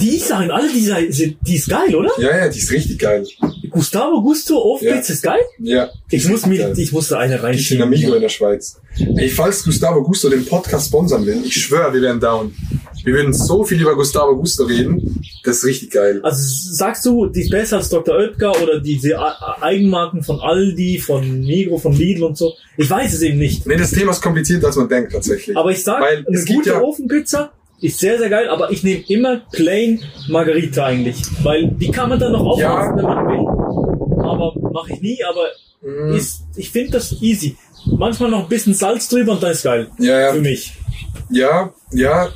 [0.00, 0.80] Die Sachen, alle die,
[1.12, 2.10] sind- die ist geil, oder?
[2.18, 3.24] Ja, ja, die ist richtig geil.
[3.70, 5.14] Gustavo Gusto Ofenpizza Ja.
[5.14, 5.40] ist geil?
[5.60, 5.90] Ja.
[6.10, 6.74] Ich muss mir, geil.
[6.76, 7.82] ich muss da eine Die sind reinschieben.
[7.84, 8.80] Amigo in der Schweiz.
[9.16, 12.52] Ey, falls Gustavo Gusto den Podcast sponsern will, ich schwöre, wir wären down.
[13.04, 15.20] Wir würden so viel über Gustavo Gusto reden.
[15.44, 16.20] Das ist richtig geil.
[16.22, 16.40] Also
[16.74, 18.14] sagst du, die ist besser als Dr.
[18.16, 19.16] Oetker oder diese
[19.60, 22.54] Eigenmarken von Aldi, von Migro, von Lidl und so?
[22.76, 23.66] Ich weiß es eben nicht.
[23.66, 25.56] Nee, das Thema ist komplizierter, als man denkt, tatsächlich.
[25.56, 27.50] Aber ich sag, Weil eine gute ja- Ofenpizza
[27.80, 31.20] ist sehr, sehr geil, aber ich nehme immer Plain Margarita eigentlich.
[31.42, 32.96] Weil die kann man dann noch aufmachen, Ja.
[32.96, 34.22] wenn man will.
[34.24, 35.46] Aber mache ich nie, aber
[35.82, 36.14] Mhm.
[36.14, 37.56] ist, ich finde das easy.
[37.86, 39.88] Manchmal noch ein bisschen Salz drüber und dann ist geil.
[39.98, 40.32] Ja, ja.
[40.32, 40.72] Für mich.
[41.30, 42.28] Ja, ja.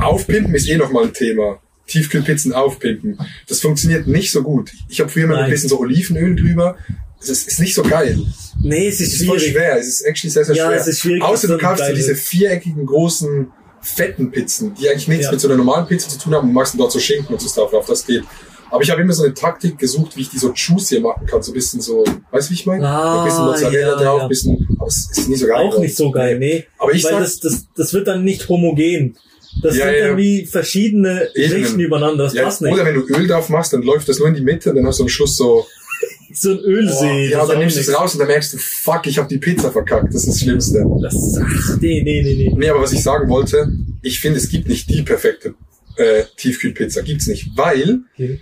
[0.00, 1.60] Aufpimpen ist eh nochmal ein Thema.
[1.86, 3.18] Tiefkühlpizzen aufpimpen.
[3.48, 4.70] Das funktioniert nicht so gut.
[4.88, 6.76] Ich habe früher mal ein bisschen so Olivenöl drüber.
[7.20, 8.18] Es ist, nicht so geil.
[8.60, 9.54] Nee, es ist Es ist voll schwierig.
[9.54, 9.76] schwer.
[9.78, 10.80] Es ist actually sehr, sehr Ja, schwer.
[10.80, 13.48] es ist schwierig, Außer du kaufst dir diese viereckigen, großen,
[13.80, 15.32] fetten Pizzen, die eigentlich nichts Ja.
[15.32, 17.40] mit so einer normalen Pizza zu tun haben und machst dann dort so Schinken und
[17.40, 17.84] so Stuff drauf.
[17.86, 18.22] Das geht.
[18.70, 21.42] Aber ich habe immer so eine Taktik gesucht, wie ich die so juicy machen kann.
[21.42, 22.88] So ein bisschen so, weißt du, wie ich meine?
[22.88, 24.22] Ah, ein bisschen Mozzarella ja, drauf, ja.
[24.22, 25.56] ein bisschen, aber es ist nicht so geil.
[25.58, 26.64] Auch nicht so geil, nee.
[26.78, 29.16] Aber ich Weil sag- das, das, das wird dann nicht homogen.
[29.60, 30.08] Das Ja, wird ja.
[30.08, 31.64] dann wie verschiedene Ebenen.
[31.64, 32.24] Schichten übereinander.
[32.24, 32.72] Das Ja, passt nicht.
[32.72, 34.86] oder wenn du Öl drauf machst, dann läuft das nur in die Mitte und dann
[34.86, 35.66] hast du am Schluss so,
[36.34, 37.28] so ein Ölsee.
[37.30, 39.38] ja, das dann nimmst du es raus und dann merkst du, fuck, ich habe die
[39.38, 40.08] Pizza verkackt.
[40.14, 40.84] Das ist das Schlimmste.
[41.02, 42.52] Das, ach, nee, nee, nee, nee.
[42.56, 45.54] Nee, aber was ich sagen wollte, ich finde, es gibt nicht die perfekte
[45.96, 47.02] äh, Tiefkühlpizza.
[47.02, 48.40] Gibt's nicht, weil Okay.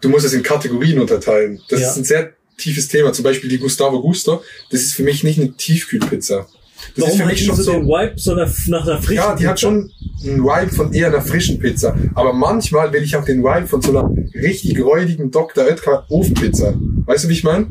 [0.00, 1.60] du musst es in Kategorien unterteilen.
[1.68, 1.90] Das Ja.
[1.90, 3.12] ist ein sehr tiefes Thema.
[3.12, 6.48] Zum Beispiel die Gustavo Gusto, das ist für mich nicht eine Tiefkühlpizza.
[6.94, 9.14] Das Warum ist für hat mich schon so so, den Vibe so nach, einer frischen
[9.14, 9.68] ja, die hat Pizza?
[9.68, 9.90] schon
[10.24, 11.96] einen Vibe von eher einer frischen Pizza.
[12.14, 15.64] Aber manchmal will ich auch den Vibe von so einer richtig räudigen Dr.
[15.64, 16.74] Oetker Ofenpizza.
[17.06, 17.66] Weißt du, wie ich meine?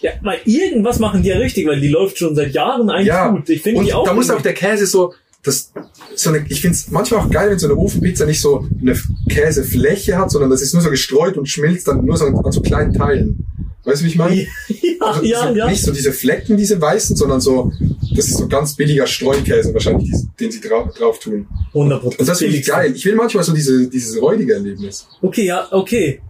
[0.00, 3.28] Ja, weil irgendwas machen die ja richtig, weil die läuft schon seit Jahren eigentlich Ja,
[3.28, 3.48] gut.
[3.48, 5.72] Ich finde die auch da muss auch der Käse so, das,
[6.14, 8.98] so eine, ich finde es manchmal auch geil, wenn so eine Ofenpizza nicht so eine
[9.28, 12.60] Käsefläche hat, sondern das ist nur so gestreut und schmilzt dann nur so an so
[12.60, 13.46] kleinen Teilen.
[13.86, 14.34] Weißt du, wie ich meine?
[14.36, 14.46] ja,
[15.00, 15.68] Also ja, so, ja.
[15.68, 17.70] Nicht so diese Flecken, diese weißen, sondern so,
[18.14, 20.10] das ist so ganz billiger Streukäse wahrscheinlich,
[20.40, 21.46] den sie drauf, drauf tun.
[21.68, 22.92] 100 Und das finde ich geil.
[22.96, 25.06] Ich will manchmal so diese, dieses räudige Erlebnis.
[25.22, 26.20] Okay, ja, okay.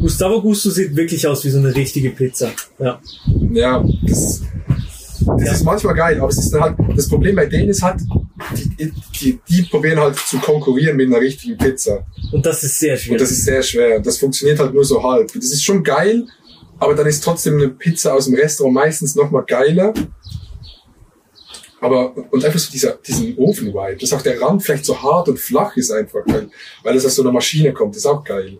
[0.00, 2.50] Gustavo Gusto sieht wirklich aus wie so eine richtige Pizza.
[2.78, 3.00] Ja.
[3.52, 4.42] Ja, das,
[5.26, 5.52] das Ja.
[5.52, 8.00] ist manchmal geil, aber es ist dann halt, das Problem bei denen ist halt,
[8.78, 12.06] die, die, die probieren halt zu konkurrieren mit einer richtigen Pizza.
[12.32, 13.20] Und das ist sehr Und schwierig.
[13.20, 14.00] das ist sehr schwer.
[14.00, 15.30] Das funktioniert halt nur so halb.
[15.34, 16.24] Das ist schon geil,
[16.78, 19.92] aber dann ist trotzdem eine Pizza aus dem Restaurant meistens noch mal geiler.
[21.80, 25.38] Aber, und einfach so dieser, diesen Ofen-Vibe, dass auch der Rand vielleicht so hart und
[25.38, 26.50] flach ist einfach, weil,
[26.82, 28.58] weil es aus so einer Maschine kommt, ist auch geil.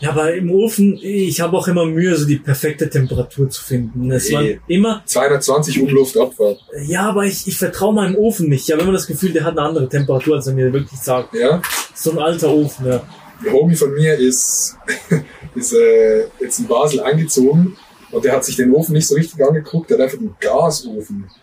[0.00, 4.10] Ja, aber im Ofen, ich habe auch immer Mühe, so die perfekte Temperatur zu finden.
[4.10, 4.58] Es war Nee.
[4.66, 6.58] immer, 220 Umluftabfahrt.
[6.86, 8.66] ja, aber ich, ich vertraue meinem Ofen nicht.
[8.66, 11.34] Ich habe immer das Gefühl, der hat eine andere Temperatur, als er mir wirklich sagt.
[11.34, 11.60] Ja?
[11.94, 13.02] So ein alter Ofen, ja.
[13.44, 14.76] Ein Homie von mir ist,
[15.54, 17.76] ist äh, jetzt in Basel eingezogen
[18.10, 21.30] und der hat sich den Ofen nicht so richtig angeguckt, der hat einfach einen Gasofen.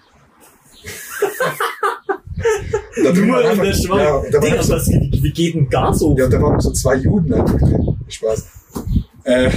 [2.98, 4.02] Und da Nur in einfach- der Schweiz.
[4.04, 6.18] Ja, und da Digga, so, was, wie wie geht ein Gasofen?
[6.18, 7.98] ja, da waren so zwei Juden einfach drin.
[8.08, 8.46] Spaß.
[9.24, 9.50] Äh,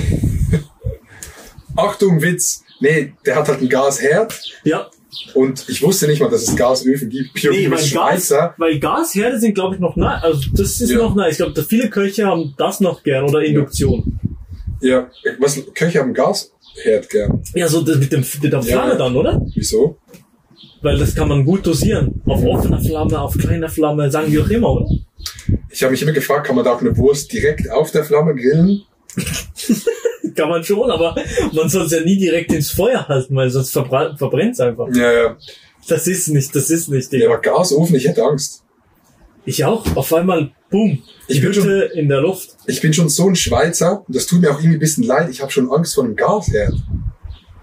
[1.77, 2.63] Achtung, Witz.
[2.81, 4.35] Nee, der hat halt einen Gasherd
[4.65, 4.91] Ja,
[5.35, 7.35] und ich wusste nicht mal, dass es Gasöfen gibt.
[7.35, 10.23] Pio nee, weil Gas, weil Gasherde sind, glaube ich, noch nice.
[10.23, 10.99] Also, das ist Ja.
[10.99, 11.33] noch nice.
[11.33, 14.19] Ich glaube, viele Köche haben das noch gern oder Induktion.
[14.81, 15.09] Ja,
[15.39, 17.43] was, Köche haben Gasherd gern.
[17.55, 18.97] Ja, so das mit dem mit der Ja, Flamme ja.
[18.99, 19.41] dann, oder?
[19.55, 19.99] Wieso?
[20.83, 22.23] Weil das kann man gut dosieren.
[22.27, 24.89] Auf offener Flamme, auf kleiner Flamme, sagen die auch immer, oder?
[25.69, 28.35] Ich habe mich immer gefragt, kann man da auch eine Wurst direkt auf der Flamme
[28.35, 28.83] grillen?
[30.37, 31.17] Kann man schon, aber
[31.53, 34.89] man soll es ja nie direkt ins Feuer halten, weil sonst verbrennt es einfach.
[34.95, 35.37] Ja, ja.
[35.89, 37.33] Das ist nicht, das ist nicht, Ja, Digga.
[37.33, 38.63] aber Gasofen, ich hätte Angst.
[39.45, 39.85] Ich auch.
[39.97, 42.51] Auf einmal, boom, Ich bin Hütte in der Luft.
[42.67, 45.29] Ich bin schon so ein Schweizer, und das tut mir auch irgendwie ein bisschen leid,
[45.31, 46.75] ich habe schon Angst vor einem Gasherd.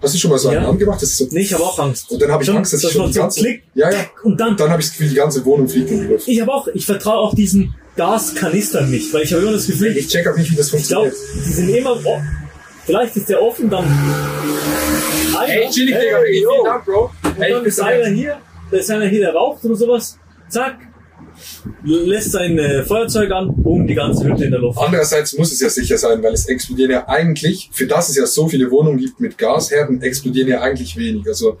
[0.02, 0.68] Hast du schon mal so einen Ja.
[0.68, 1.00] angemacht?
[1.02, 2.10] Das ist so, Nee, ich habe auch Angst.
[2.10, 3.40] Und dann habe ich Schon, Angst, dass ich dass schon man die so ganze...
[3.40, 3.98] klickt, ja, ja.
[4.22, 6.28] Und dann, dann habe ich das Gefühl, die ganze Wohnung fliegt in die Luft.
[6.28, 9.96] ich habe auch, ich vertraue auch diesen Gaskanistern nicht, weil ich habe immer das Gefühl,
[9.96, 11.46] Ich check auch nicht, wie das ich glaube, funktioniert.
[11.46, 12.20] die sind immer, oh,
[12.86, 13.84] vielleicht ist der offen, dann.
[15.38, 16.42] Einer, chillig, Digga, hey, wirklich.
[16.42, 16.50] yo.
[16.52, 17.10] Vielen Dank, Bro.
[17.24, 18.38] Und Hey, dann ich ist einer hier,
[18.70, 20.18] da ist einer hier, der raucht oder sowas,
[20.48, 20.76] zack,
[21.84, 24.78] lässt sein äh, Feuerzeug an, boom, die ganze Hütte in der Luft.
[24.78, 28.26] Andererseits muss es ja sicher sein, weil es explodieren ja eigentlich, für das es ja
[28.26, 31.26] so viele Wohnungen gibt mit Gasherden, explodieren ja eigentlich wenig.
[31.26, 31.58] Also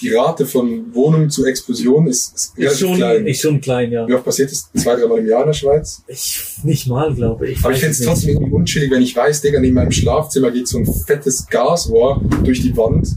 [0.00, 3.26] die Rate von Wohnungen zu Explosion ist, ist Ist relativ schon, klein.
[3.26, 4.06] ist schon klein, ja.
[4.06, 4.70] Wie oft passiert das?
[4.74, 6.02] Zwei, dreimal im Jahr in der Schweiz?
[6.06, 7.64] Ich, nicht mal, glaube ich.
[7.64, 10.68] Aber ich finde es trotzdem irgendwie unschillig, wenn ich weiß, Digga, neben meinem Schlafzimmer geht
[10.68, 13.08] so ein fettes Gasrohr durch die Wand.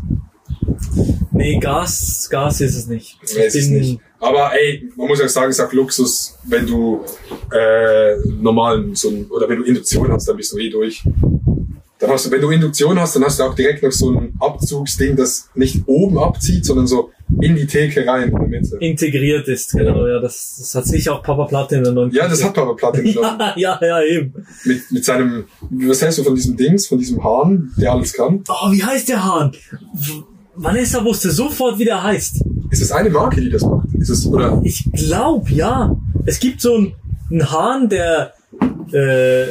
[1.31, 3.17] Nee, Gas, Gas ist es nicht.
[3.23, 3.99] Ich Weiß es nicht.
[4.19, 7.01] Aber ey, man muss ja sagen, es ist auch Luxus, wenn du
[7.51, 11.03] äh, normalen so oder wenn du Induktion hast, dann bist du eh durch.
[12.01, 14.33] Dann hast du, wenn du Induktion hast, dann hast du auch direkt noch so ein
[14.39, 18.77] Abzugsding, das nicht oben abzieht, sondern so in die Theke rein in der Mitte.
[18.79, 20.19] Integriert ist, genau, ja.
[20.19, 23.03] Das, das hat sicher auch Papa Platte in der neuen Ja, das hat Papa Platte
[23.03, 23.39] genommen.
[23.55, 24.33] Ja, ja, eben.
[24.65, 28.43] mit, mit seinem, was heißt du von diesem Dings, von diesem Hahn, der alles kann?
[28.49, 29.51] Oh, wie heißt der Hahn?
[30.55, 32.43] Vanessa wusste sofort, wie der heißt.
[32.71, 33.87] Ist das eine Marke, die das macht?
[33.99, 34.59] Ist es, oder?
[34.63, 35.95] Ich glaube, ja.
[36.25, 36.93] Es gibt so einen,
[37.29, 38.33] einen Hahn, der
[38.91, 39.47] äh,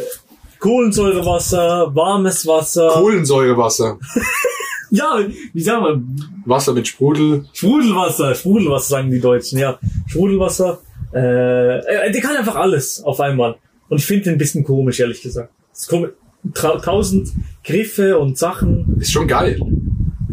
[0.61, 2.91] Kohlensäurewasser, warmes Wasser.
[2.93, 3.99] Kohlensäurewasser.
[4.91, 5.19] ja,
[5.53, 6.03] wie sagen wir?
[6.47, 7.47] Wasser mit Sprudel.
[7.53, 8.35] Sprudelwasser.
[8.35, 9.79] Sprudelwasser sagen die Deutschen, ja.
[10.07, 10.81] Sprudelwasser.
[11.13, 13.57] Äh, äh, der kann einfach alles auf einmal.
[13.89, 15.51] Und ich finde den ein bisschen komisch, ehrlich gesagt.
[15.73, 16.11] Es kommen
[16.55, 17.31] tausend
[17.65, 18.97] Griffe und Sachen.
[19.01, 19.59] Ist schon geil.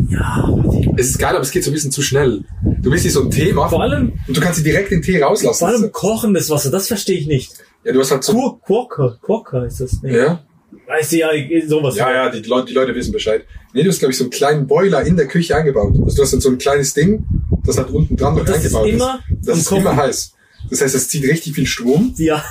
[0.10, 0.48] Ja,
[0.96, 2.44] Es ist geil, aber es geht so ein bisschen zu schnell.
[2.82, 5.02] Du willst dir so einen Tee machen vor allem, und du kannst dir direkt den
[5.02, 5.60] Tee rauslassen.
[5.60, 7.52] vor allem kochendes Wasser, das verstehe ich nicht.
[7.84, 8.34] Ja, du hast halt so.
[8.34, 10.02] Quok- Quokka, Quokka ist das.
[10.02, 10.18] Nee.
[10.18, 10.44] Ja,
[10.86, 11.30] Weißt du, ja,
[11.68, 11.96] sowas.
[11.96, 13.44] ja, ja die, Leute, die Leute wissen Bescheid.
[13.74, 15.94] Nee, du hast, glaube ich, so einen kleinen Boiler in der Küche eingebaut.
[16.04, 17.26] Also du hast dann so ein kleines Ding,
[17.66, 19.48] das halt unten dran noch das ist eingebaut immer ist.
[19.48, 19.82] Das ist Kochen.
[19.82, 20.34] immer heiß.
[20.70, 22.44] Das heißt, es zieht richtig viel Strom Ja,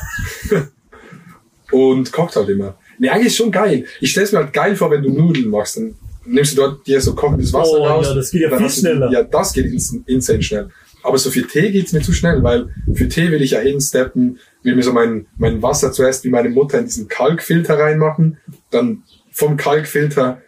[1.72, 2.76] und kocht halt immer.
[2.98, 3.84] Nee, eigentlich ist schon geil.
[4.00, 5.76] Ich stell's mir halt geil vor, wenn du Nudeln machst.
[5.76, 8.06] Dann nimmst du dort dir so kochendes Wasser Oh, raus.
[8.08, 9.10] ja, das geht ja dann viel hast du- schneller.
[9.12, 10.68] Ja, das geht ins- insane schnell.
[11.02, 14.38] Aber so für Tee geht's mir zu schnell, weil für Tee will ich ja hinsteppen,
[14.66, 18.36] will mir so mein, mein Wasser zuerst wie meine Mutter in diesen Kalkfilter reinmachen,
[18.70, 20.42] dann vom Kalkfilter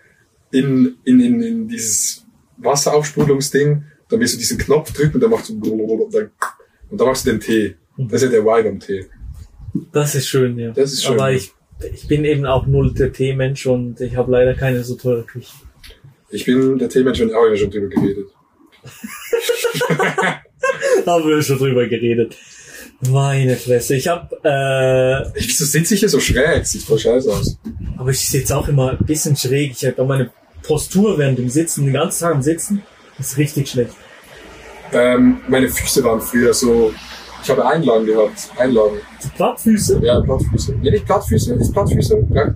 [0.50, 2.26] in, in, in, in dieses
[2.58, 6.30] Wasseraufsprudelungsding, dann willst du diesen Knopf drücken und dann machst du und dann,
[6.90, 7.76] und dann machst du den Tee.
[7.96, 9.06] Das ist ja der Wein am Tee.
[9.92, 10.72] das ist schön, ja.
[10.72, 11.14] Das ist schön.
[11.14, 11.52] Aber ich,
[11.92, 15.52] ich bin eben auch null der Teemensch und ich habe leider keine so teure Küche.
[16.30, 18.28] Ich bin der Teemensch und auch schon drüber geredet.
[21.06, 22.36] Haben wir schon drüber geredet.
[23.01, 23.94] Meine Fresse.
[23.94, 26.66] Ich habe, äh, wieso sitze ich hier so schräg?
[26.66, 27.57] Sieht voll scheiße aus.
[27.96, 29.72] aber ich sitze auch immer ein bisschen schräg.
[29.72, 30.30] Ich habe meine
[30.62, 32.82] Postur während dem Sitzen, den ganzen Tag am Sitzen,
[33.18, 33.92] ist richtig schlecht.
[34.92, 36.92] Ähm, meine Füße waren früher so.
[37.42, 38.51] Ich habe Einlagen gehabt.
[38.59, 38.96] Einlagen.
[39.22, 40.74] Die Plattfüße, Ja, Plattfüße.
[40.82, 42.26] Ja, nicht Plattfüße, ist Plattfüße?
[42.30, 42.55] Ja,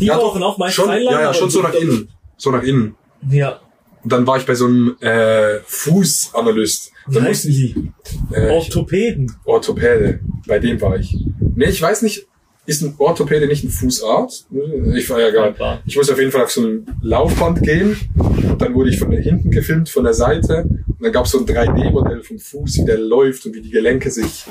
[0.00, 1.16] die ja, brauchen auch meistens schon, Einlagen.
[1.16, 2.08] Ja, ja, schon so nach innen.
[2.36, 2.94] So nach innen.
[3.28, 3.58] Ja.
[4.02, 6.92] Und dann war ich bei so einem äh, Fußanalyst.
[7.10, 7.92] Dann heißen musste die?
[8.32, 9.32] äh, Orthopäden.
[9.44, 10.20] Orthopäde.
[10.46, 11.16] Bei dem war ich.
[11.54, 12.26] Nee, ich weiß nicht,
[12.68, 14.48] ist ein Orthopäde nicht ein Fußarzt?
[14.94, 15.82] Ich war ja gar Scheinbar.
[15.86, 17.96] Ich muss auf jeden Fall auf so ein Laufband gehen.
[18.14, 20.64] Und dann wurde ich von hinten gefilmt, von der Seite.
[20.86, 23.70] Und dann gab es so ein 3D-Modell vom Fuß, wie der läuft und wie die
[23.70, 24.44] Gelenke sich.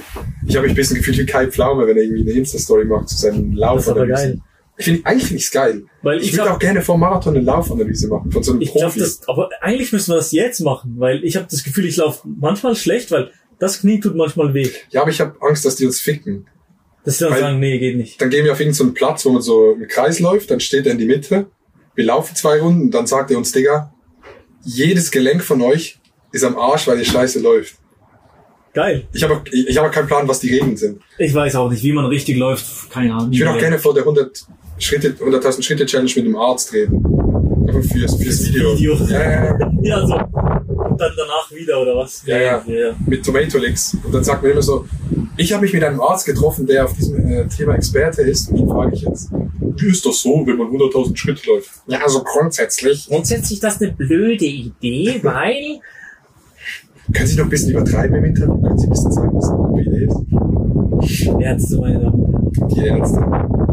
[0.48, 3.10] Ich habe mich ein bisschen gefühlt wie Kai Pflaume, wenn er irgendwie eine Insta-Story macht
[3.10, 4.39] zu seinem Das ist aber geil.
[4.78, 5.84] Ich finde, eigentlich finde ich es geil.
[6.03, 8.61] Weil Ich ich würde hab- auch gerne vor Marathon eine Laufanalyse machen, von so einem
[8.61, 8.99] Ich Profi.
[8.99, 12.28] das, aber eigentlich müssen wir das jetzt machen, weil ich habe das Gefühl, ich laufe
[12.39, 14.69] manchmal schlecht, weil das Knie tut manchmal weh.
[14.91, 16.45] ja, aber ich habe Angst, dass die uns ficken.
[17.03, 18.21] Dass sie dann Weil- sagen, nee, geht nicht.
[18.21, 20.86] Dann gehen wir auf irgendeinen so Platz, wo man so im Kreis läuft, dann steht
[20.86, 21.47] er in die Mitte.
[21.95, 23.91] Wir laufen zwei Runden und dann sagt er uns, Digga,
[24.63, 25.99] jedes Gelenk von euch
[26.32, 27.75] ist am Arsch, weil ihr scheiße läuft.
[28.73, 29.07] Geil.
[29.13, 31.01] Ich habe auch, ich, ich auch keinen Plan, was die Regeln sind.
[31.17, 32.91] Ich weiß auch nicht, wie man richtig läuft.
[32.91, 33.32] Keine Ahnung.
[33.32, 34.45] Ich würde auch gerne vor der 100
[34.80, 37.03] Schritte, 100.000 Schritte Challenge mit einem Arzt reden.
[37.67, 38.78] Einfach fürs, fürs Video.
[38.78, 38.95] Video.
[39.07, 39.71] Ja, ja, ja.
[39.82, 40.15] Ja, so.
[40.15, 42.23] Und dann danach wieder, oder was?
[42.25, 42.63] Ja, ja.
[42.67, 42.95] ja.
[43.05, 43.95] Mit Tomato Licks.
[44.03, 44.86] Und dann sagt man immer so,
[45.38, 48.49] ich habe mich mit einem Arzt getroffen, der auf diesem äh, Thema Experte ist.
[48.49, 51.69] Und ihn frage ich jetzt, wie ist das so, wenn man 100.000 Schritte läuft?
[51.88, 53.07] Ja, also grundsätzlich.
[53.07, 55.80] Grundsätzlich ist das eine blöde Idee, weil...
[57.13, 58.61] Können Sie noch ein bisschen übertreiben im Interview?
[58.61, 61.28] Können Sie ein bisschen sagen, was eine gute Idee ist?
[61.39, 62.69] Ärzte, meine Damen und Herren.
[62.69, 63.66] Die Ärzte.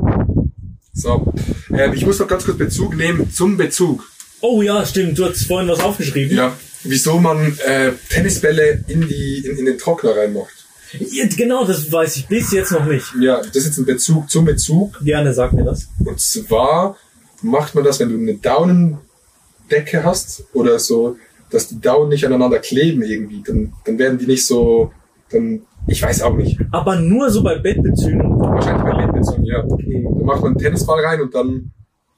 [0.94, 1.32] So.
[1.76, 4.04] Ähm, ich muss noch ganz kurz Bezug nehmen zum Bezug.
[4.40, 6.36] Oh ja, stimmt, du hast vorhin was aufgeschrieben.
[6.36, 6.52] Ja.
[6.84, 10.52] Wieso man äh, Tennisbälle in, die, in, in den Trockner reinmacht.
[10.98, 13.06] Ja, genau, das weiß ich bis jetzt noch nicht.
[13.20, 15.00] Ja, das ist jetzt ein Bezug zum Bezug.
[15.02, 15.88] Gerne sag mir das.
[15.98, 16.96] Und zwar
[17.42, 21.16] macht man das, wenn du eine Daunendecke hast oder so,
[21.50, 23.42] dass die Daunen nicht aneinander kleben irgendwie.
[23.44, 24.92] Dann, dann werden die nicht so,
[25.30, 26.60] dann, ich weiß auch nicht.
[26.70, 28.40] Aber nur so bei Bettbezügen.
[28.40, 29.64] Wahrscheinlich bei Bettbezügen, ja.
[29.64, 30.06] Okay.
[30.24, 31.70] Macht man einen Tennisball rein und dann,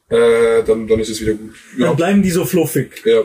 [0.09, 1.55] äh, dann, dann ist es wieder gut.
[1.79, 3.03] Ja, Dann bleiben die so fluffig.
[3.05, 3.21] ja.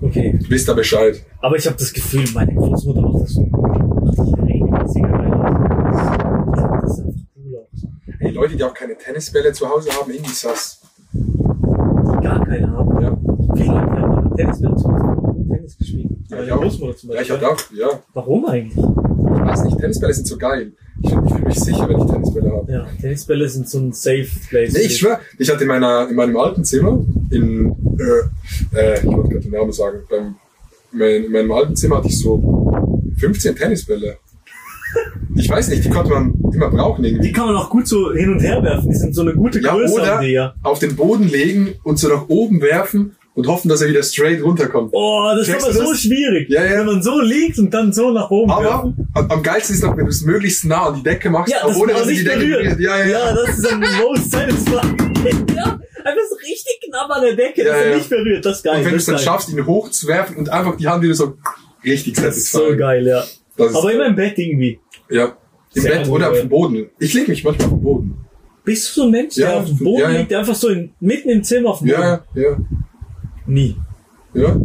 [0.00, 0.38] Okay.
[0.48, 1.24] wisst ihr Bescheid.
[1.40, 3.42] Aber ich habe das Gefühl, meine Großmutter macht das so.
[3.42, 5.32] Macht sich regelmäßig rein.
[5.32, 7.86] Ich glaub, Das einfach cool aus.
[8.20, 10.82] Ey, Leute, die auch keine Tennisbälle zu Hause haben, irgendwie das.
[11.12, 13.02] Die gar keine haben.
[13.02, 13.16] Ja,
[13.54, 16.08] Viele Leute haben Tennisbälle zu Hause und Tennis gespielt.
[16.28, 16.50] Ja, Meine.
[16.52, 17.46] Großmutter zum ja ich Beispiel.
[17.48, 18.02] hab auch, ja.
[18.12, 18.76] Warum eigentlich?
[18.76, 20.72] Ich weiß nicht, Tennisbälle sind so geil.
[21.04, 22.72] Ich, ich fühle mich sicher, wenn ich Tennisbälle habe.
[22.72, 24.72] Ja, Tennisbälle sind so ein Safe Place.
[24.72, 29.06] Nee, ich schwör, ich hatte in meiner, in meinem alten Zimmer, in, äh, äh, ich
[29.06, 30.36] wollte gerade den Namen sagen, beim,
[30.92, 34.16] mein, in meinem alten Zimmer hatte ich so 15 Tennisbälle.
[35.36, 37.26] Ich weiß nicht, die konnte man immer brauchen irgendwie.
[37.26, 38.88] Die kann man auch gut so hin und her werfen.
[38.88, 40.54] Die sind so eine gute Ja, Größe oder haben die ja.
[40.62, 44.42] auf den Boden legen und so nach oben werfen und hoffen, dass er wieder straight
[44.42, 44.90] runterkommt.
[44.92, 46.00] Oh, das ist Checkst aber du so das?
[46.02, 46.48] schwierig.
[46.50, 46.78] Ja, ja.
[46.78, 49.08] Wenn man so liegt und dann so nach oben Aber werfen.
[49.14, 51.70] am geilsten ist noch, wenn du es möglichst nah an die Decke machst, Ja, aber
[51.72, 52.62] das ohne dass die nicht Decke berührt.
[52.62, 52.80] berührt.
[52.80, 53.34] Ja, ja, ja.
[53.34, 54.96] das ist ein most satisfying.
[55.56, 55.64] ja,
[56.04, 57.96] einfach so richtig knapp an der Decke, Ja, dass er ja.
[57.96, 58.44] nicht berührt.
[58.44, 58.78] Das ist geil.
[58.78, 59.32] Und wenn du es dann ist geil.
[59.32, 61.36] schaffst, ihn hochzuwerfen und einfach die Hand wieder so
[61.84, 62.72] richtig Das ist satisfying.
[62.72, 63.24] so geil, ja.
[63.56, 64.78] Das ist Aber immer im Bett irgendwie.
[65.10, 65.36] Ja.
[65.74, 66.42] Im Sehr Bett oder auf ja.
[66.42, 66.90] dem Boden.
[67.00, 68.16] Ich lege mich manchmal auf den Boden.
[68.64, 70.18] Bist du so ein Mensch, der Ja, auf dem Boden ja, ja.
[70.18, 72.00] liegt, der einfach so in, mitten im Zimmer auf dem Boden?
[72.00, 72.56] Ja, ja,
[73.46, 73.76] Nie.
[74.32, 74.56] ja.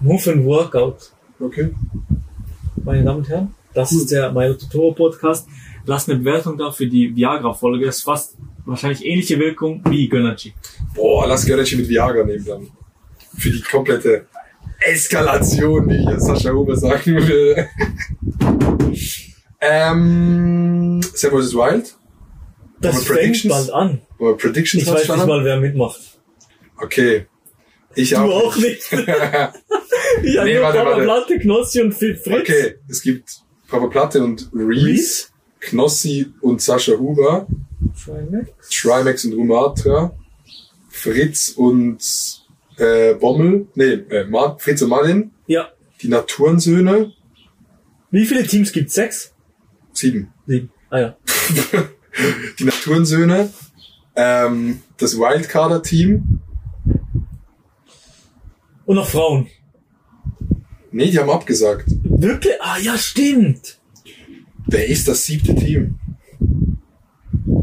[0.00, 1.12] Nur für ein Workout.
[1.38, 1.70] Okay.
[2.84, 5.46] Meine Damen und Herren, das ist der Milo Totoro Podcast.
[5.86, 7.86] Lasst eine Bewertung da für die Viagra-Folge.
[7.86, 10.54] Ist fast wahrscheinlich ähnliche Wirkung wie Gönnergy.
[10.94, 12.68] Boah, lass Gönnerchi mit Viagra nehmen dann.
[13.36, 14.26] Für die komplette
[14.80, 17.68] Eskalation, wie hier Sascha Huber sagen will.
[19.60, 21.54] ähm, Sam vs.
[21.54, 21.96] Wild?
[22.80, 24.00] Das fängt bald an.
[24.18, 26.00] Oder Predictions Ich weiß nicht mal, wer mitmacht.
[26.76, 27.26] Okay.
[27.94, 28.46] Ich Du auch.
[28.46, 28.82] auch nicht.
[30.24, 31.02] Ich habe Nee, nur warte, Papa warte.
[31.04, 32.26] Platte, Knossi und Fritz.
[32.26, 35.26] okay, es gibt Papa Platte und Reese, Reese?
[35.60, 37.46] Knossi und Sascha Huber,
[38.04, 38.68] Trimax.
[38.70, 40.14] Trimax und Rumatra,
[40.90, 41.98] Fritz und
[42.76, 45.68] äh, Bommel, nee, äh, Mar Fritz und Marlin, Ja.
[46.02, 47.12] die Naturensöhne,
[48.10, 48.94] Wie viele Teams gibt's?
[48.94, 49.32] Sechs?
[49.92, 50.32] sieben.
[50.46, 50.70] Sieben.
[50.90, 51.16] Ah ja.
[52.58, 53.50] die Naturensöhne,
[54.16, 56.40] ähm, das Wildcarder-Team.
[58.92, 59.46] Und noch Frauen.
[60.90, 61.86] Nee, die haben abgesagt.
[62.04, 62.52] Wirklich?
[62.60, 63.78] Ah ja, stimmt.
[64.66, 65.98] Wer ist das siebte Team?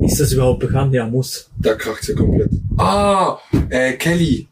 [0.02, 0.92] Ist das überhaupt bekannt?
[0.92, 1.52] Ja, muss.
[1.60, 2.50] Da kracht's ja komplett.
[2.78, 3.38] Ah,
[3.70, 4.48] äh, Kelly.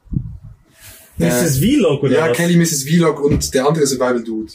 [1.18, 2.38] Ist das Vlog oder ja, was?
[2.38, 2.84] Kelly, Mrs.
[2.84, 4.54] Vlog und der andere Survival Dude.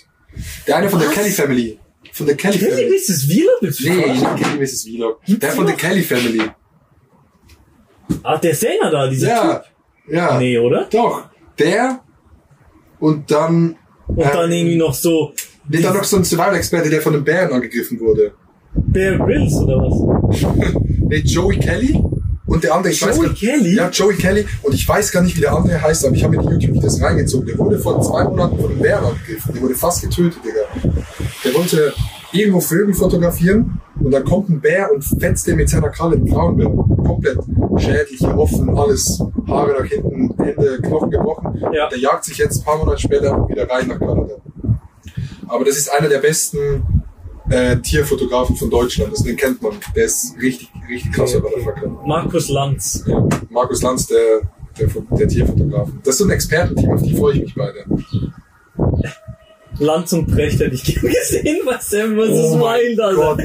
[0.68, 1.16] Der eine von der Was?
[1.16, 1.79] Kelly Family.
[2.12, 3.01] Von der Kelly Kelly, Family.
[3.05, 4.07] das Vlog?
[4.07, 4.83] Nee, nicht Kelly, Mrs.
[4.85, 5.25] Vlog.
[5.25, 5.81] Gibt's Der von der noch?
[5.83, 6.43] Kelly Family.
[8.23, 10.14] Ah, der Sänger da, dieser Ja, Typ.
[10.14, 10.39] ja.
[10.39, 10.85] Nee, oder?
[10.89, 11.29] Doch.
[11.59, 12.01] Der
[13.03, 13.76] und dann,
[14.07, 15.32] Und äh, dann irgendwie noch so
[15.68, 18.32] nee, dann noch so ein Survival-Experte, der von einem Bären angegriffen wurde.
[18.74, 20.42] Bear Grylls oder was?
[21.12, 22.03] Nee, Joey Kelly
[22.46, 23.74] und der andere, ich weiß Joey gar Kelly?
[23.74, 24.46] Ja, Joey Kelly.
[24.62, 27.03] Und ich weiß gar nicht, wie der andere heißt, aber ich habe mir die YouTube-Videos
[27.03, 27.46] reingezogen.
[27.46, 29.53] Der wurde vor zwei Monaten von einem Bären angegriffen.
[29.53, 30.94] Der wurde fast getötet, Digga.
[31.44, 31.92] Der wollte
[32.32, 36.24] irgendwo Vögel fotografieren und dann kommt ein Bär und fetzt den mit seiner Kralle einen
[36.24, 36.70] Braunbär.
[37.05, 37.38] Komplett
[37.78, 41.59] Schädel hier offen, alles, Haare nach hinten, Hände, Knochen gebrochen.
[41.72, 41.88] Ja.
[41.88, 44.34] Der jagt sich jetzt ein paar Monate später wieder rein nach Kanada.
[45.48, 47.05] Aber das ist einer der besten
[47.50, 49.11] äh, Tierfotografen von Deutschland.
[49.11, 49.72] Also den kennt man.
[49.94, 51.88] Der ist richtig, richtig krasser Motherfucker.
[52.07, 53.05] Markus Lanz.
[53.07, 54.40] Ja, Markus Lanz, der,
[54.78, 54.88] der,
[55.18, 55.88] der Tierfotograf.
[56.05, 57.84] Das ist so ein Expertenteam, auf die freue ich mich beide.
[59.78, 62.53] Lanz und Brecht hätte ich gern gesehen Sam vs.
[62.53, 63.16] Oh mein Wild, Alter.
[63.16, 63.40] Gott.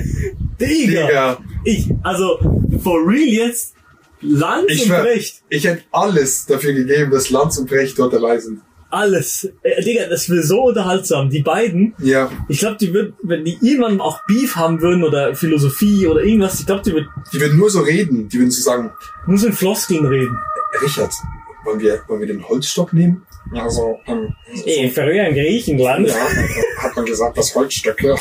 [0.60, 1.08] Digga.
[1.08, 2.40] Digga, Ich, also,
[2.84, 3.74] for real jetzt,
[4.22, 5.44] Lanz ich, und Brecht.
[5.50, 8.62] ich hätte alles dafür gegeben, dass Lanz und Brecht dort dabei sind.
[8.90, 9.48] Alles.
[9.64, 11.30] Äh, Digga, das wäre so unterhaltsam.
[11.30, 15.36] Die beiden, Ja, ich glaube, die würden, wenn die irgendwann auch Beef haben würden oder
[15.36, 18.30] Philosophie oder irgendwas, ich glaube, die würden die würden nur so reden.
[18.30, 18.92] Die würden so sagen,
[19.28, 20.38] nur so in Floskeln reden.
[20.82, 21.12] Richard,
[21.66, 23.24] wollen wir, wollen wir den Holzstock nehmen?
[23.54, 24.34] Also, ähm,
[24.66, 26.08] Ey, früher in Griechenland.
[26.08, 26.16] ja,
[26.84, 28.16] hat man gesagt, das Holzstöcke.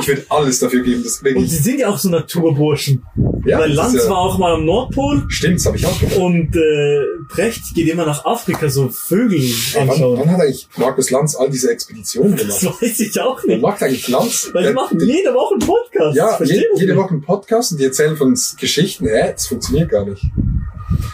[0.00, 1.50] ich würde alles dafür geben, das Und wirklich.
[1.50, 3.02] sie sind ja auch so Naturburschen.
[3.46, 5.98] Ja, Weil das Lanz ja, war auch mal am Nordpol Stimmt, das habe ich auch
[5.98, 6.16] gemacht.
[6.18, 7.00] und äh,
[7.34, 10.18] Brecht geht immer nach Afrika so Vögel Ey, wann, anschauen.
[10.20, 12.82] wann hat eigentlich Markus Lanz all diese Expeditionen Das gemacht?
[12.82, 13.62] weiß ich auch nicht.
[13.62, 14.50] macht eigentlich Lanz?
[14.52, 16.16] Weil die Der- machen jede Woche einen Podcast.
[16.16, 16.96] Ja, je, das jede.
[16.96, 19.06] Woche einen Podcast und die erzählen von uns Geschichten.
[19.06, 19.32] Hä?
[19.32, 20.22] Das funktioniert gar nicht.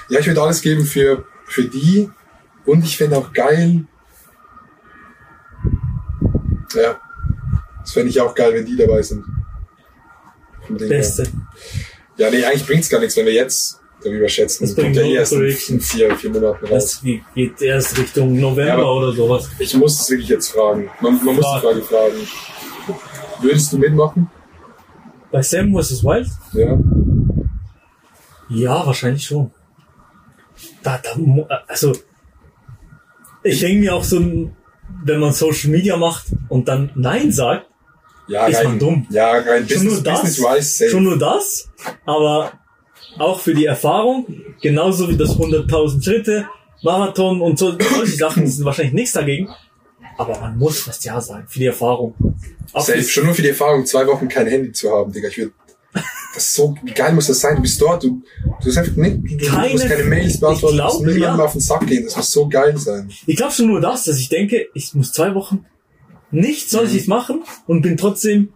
[0.08, 2.08] Ja, ich würde alles geben für, für die.
[2.66, 3.84] Und ich fände auch geil.
[6.74, 7.00] Ja.
[7.80, 9.24] Das fände ich auch geil, wenn die dabei sind.
[10.68, 10.88] Her.
[10.88, 11.28] Beste.
[12.16, 14.64] Ja, nee, eigentlich bringt's gar nichts, wenn wir jetzt darüber schätzen.
[14.64, 17.00] Das bringt ja erst in vier, vier Monaten raus.
[17.02, 17.02] Das
[17.34, 19.48] geht erst Richtung November Ja, oder sowas.
[19.58, 20.90] Ich muss es wirklich jetzt fragen.
[21.00, 21.62] Man, man muss die Frag.
[21.62, 22.28] Frage fragen.
[23.40, 24.30] Würdest du mitmachen?
[25.30, 26.02] Bei Sam vs.
[26.02, 26.28] Wild?
[26.52, 26.78] Ja.
[28.48, 29.50] Ja, wahrscheinlich schon.
[30.82, 31.92] Da, da, also,
[33.46, 34.18] ich denke mir auch so,
[35.04, 37.66] wenn man Social Media macht und dann Nein sagt,
[38.28, 39.06] Ja, Ist rein, man dumm.
[39.10, 40.90] Ja, rein schon nur Business, das, Business-wise safe.
[40.90, 41.70] schon nur das,
[42.04, 42.52] aber
[43.18, 44.26] auch für die Erfahrung,
[44.60, 46.48] genauso wie das 100.000 Schritte,
[46.82, 49.48] Marathon und so, solche Sachen sind wahrscheinlich nichts dagegen.
[50.18, 52.14] Aber man muss fast Ja sagen, für die Erfahrung.
[52.72, 55.28] Auch Safe, schon nur für die Erfahrung, zwei Wochen kein Handy zu haben, Digga.
[55.28, 55.52] Ich würde,
[56.34, 57.56] das so, wie geil muss das sein?
[57.56, 58.22] Du bist dort, du,
[58.62, 61.44] du hast einfach nicht, du Keine- musst keine Mails beantworten, du musst niemandem ja.
[61.44, 62.04] auf den Sack gehen.
[62.04, 63.10] Das muss so geil sein.
[63.26, 65.64] Ich glaube schon nur das, dass ich denke, ich muss zwei Wochen
[66.30, 66.76] nichts Mhm.
[66.78, 68.50] solches machen und bin trotzdem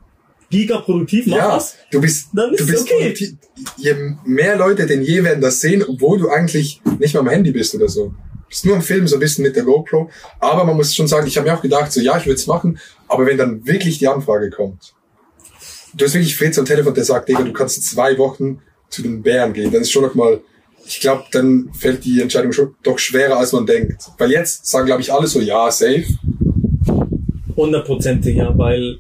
[0.51, 1.77] gigaproduktiv, mach ja, was.
[1.91, 2.95] du bist, Dann ist du bist okay.
[2.99, 3.35] produktiv.
[3.77, 7.53] Je mehr Leute denn je werden das sehen, obwohl du eigentlich nicht mal am Handy
[7.53, 8.07] bist oder so.
[8.09, 8.15] Du
[8.49, 10.11] bist nur am Film so ein bisschen mit der GoPro.
[10.41, 12.49] Aber man muss schon sagen, ich habe mir auch gedacht, so ja, ich würde es
[12.49, 14.93] machen, aber wenn dann wirklich die Anfrage kommt,
[15.95, 19.23] du hast wirklich Fritz am Telefon, der sagt, Digga, du kannst zwei Wochen zu den
[19.23, 20.41] Bären gehen, dann ist schon noch mal,
[20.87, 24.03] ich glaube, dann fällt die Entscheidung schon doch schwerer, als man denkt.
[24.19, 26.05] Weil jetzt sagen, glaube ich, alle so, ja, safe.
[27.57, 28.99] Hundertprozentig, ja, weil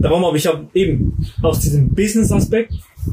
[0.00, 2.72] darum habe ich hab eben aus diesem Business-Aspekt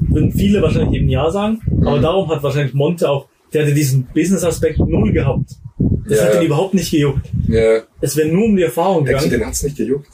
[0.09, 2.01] würden viele wahrscheinlich eben Ja sagen, aber Mhm.
[2.01, 5.51] darum hat wahrscheinlich Monte auch, der hatte diesen Business-Aspekt null gehabt.
[6.07, 7.25] Das Ja, hat ihn überhaupt nicht gejuckt.
[7.47, 9.29] Ja, Es wäre nur um die Erfahrung gegangen.
[9.29, 10.07] den hat's nicht gejuckt?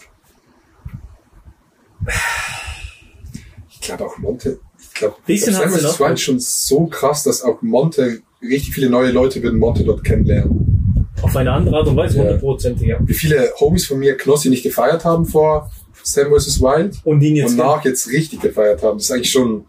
[3.90, 8.20] Ich glaube auch Monte, ich glaube, den das war schon so krass, dass auch Monte,
[8.42, 11.08] richtig viele neue Leute würden Monte dort kennenlernen.
[11.22, 12.98] Auf eine andere Art und Weise, hundertprozentig, ja.
[13.00, 15.72] Wie viele Homies von mir Knossi nicht gefeiert haben vor
[16.04, 16.60] Sam vs.
[16.62, 18.98] Wild Und ihn jetzt und nach jetzt richtig gefeiert haben.
[18.98, 19.64] Das ist eigentlich schon,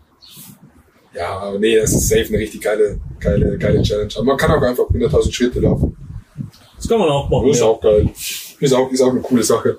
[1.14, 4.12] ja, nee, das ist safe eine richtig geile, geile, geile Challenge.
[4.16, 5.96] Aber man kann auch einfach 100.000 Schritte laufen.
[6.76, 7.46] Das kann man auch machen.
[7.46, 7.68] Das ist ja.
[7.68, 8.08] auch geil.
[8.58, 9.78] Ist auch, ist auch eine coole Sache.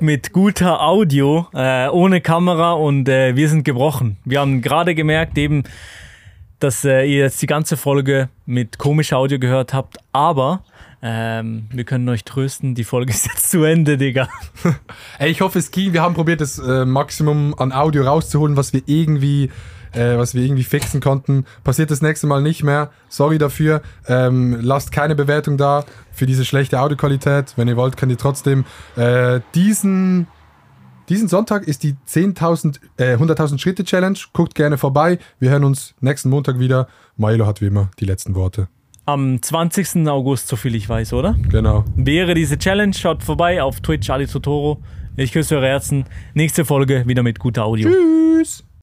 [0.00, 4.16] Mit guter Audio, äh, ohne Kamera und äh, wir sind gebrochen.
[4.24, 5.64] Wir haben gerade gemerkt eben,
[6.58, 10.64] dass äh, ihr jetzt die ganze Folge mit komischer Audio gehört habt, aber
[11.02, 14.28] ähm, wir können euch trösten, die Folge ist jetzt zu Ende, Digga.
[15.18, 15.92] Ey, ich hoffe, es ging.
[15.92, 19.50] Wir haben probiert, das äh, Maximum an Audio rauszuholen, was wir irgendwie,
[19.94, 21.44] äh, was wir irgendwie fixen konnten.
[21.62, 22.90] Passiert das nächste Mal nicht mehr.
[23.08, 23.82] Sorry dafür.
[24.06, 27.54] Ähm, lasst keine Bewertung da für diese schlechte Audioqualität.
[27.56, 28.64] Wenn ihr wollt, könnt ihr trotzdem
[28.96, 30.26] äh, diesen
[31.08, 34.18] diesen Sonntag ist die 10.000, äh, 100.000 Schritte Challenge.
[34.32, 35.18] Guckt gerne vorbei.
[35.38, 36.88] Wir hören uns nächsten Montag wieder.
[37.16, 38.68] Milo hat wie immer die letzten Worte.
[39.06, 40.08] Am 20.
[40.08, 41.36] August, so viel ich weiß, oder?
[41.50, 41.84] Genau.
[41.94, 44.82] Wäre diese Challenge, schaut vorbei auf Twitch, Ali Totoro.
[45.16, 46.06] Ich küsse eure Herzen.
[46.32, 47.90] Nächste Folge wieder mit guter Audio.
[47.90, 48.64] Tschüss.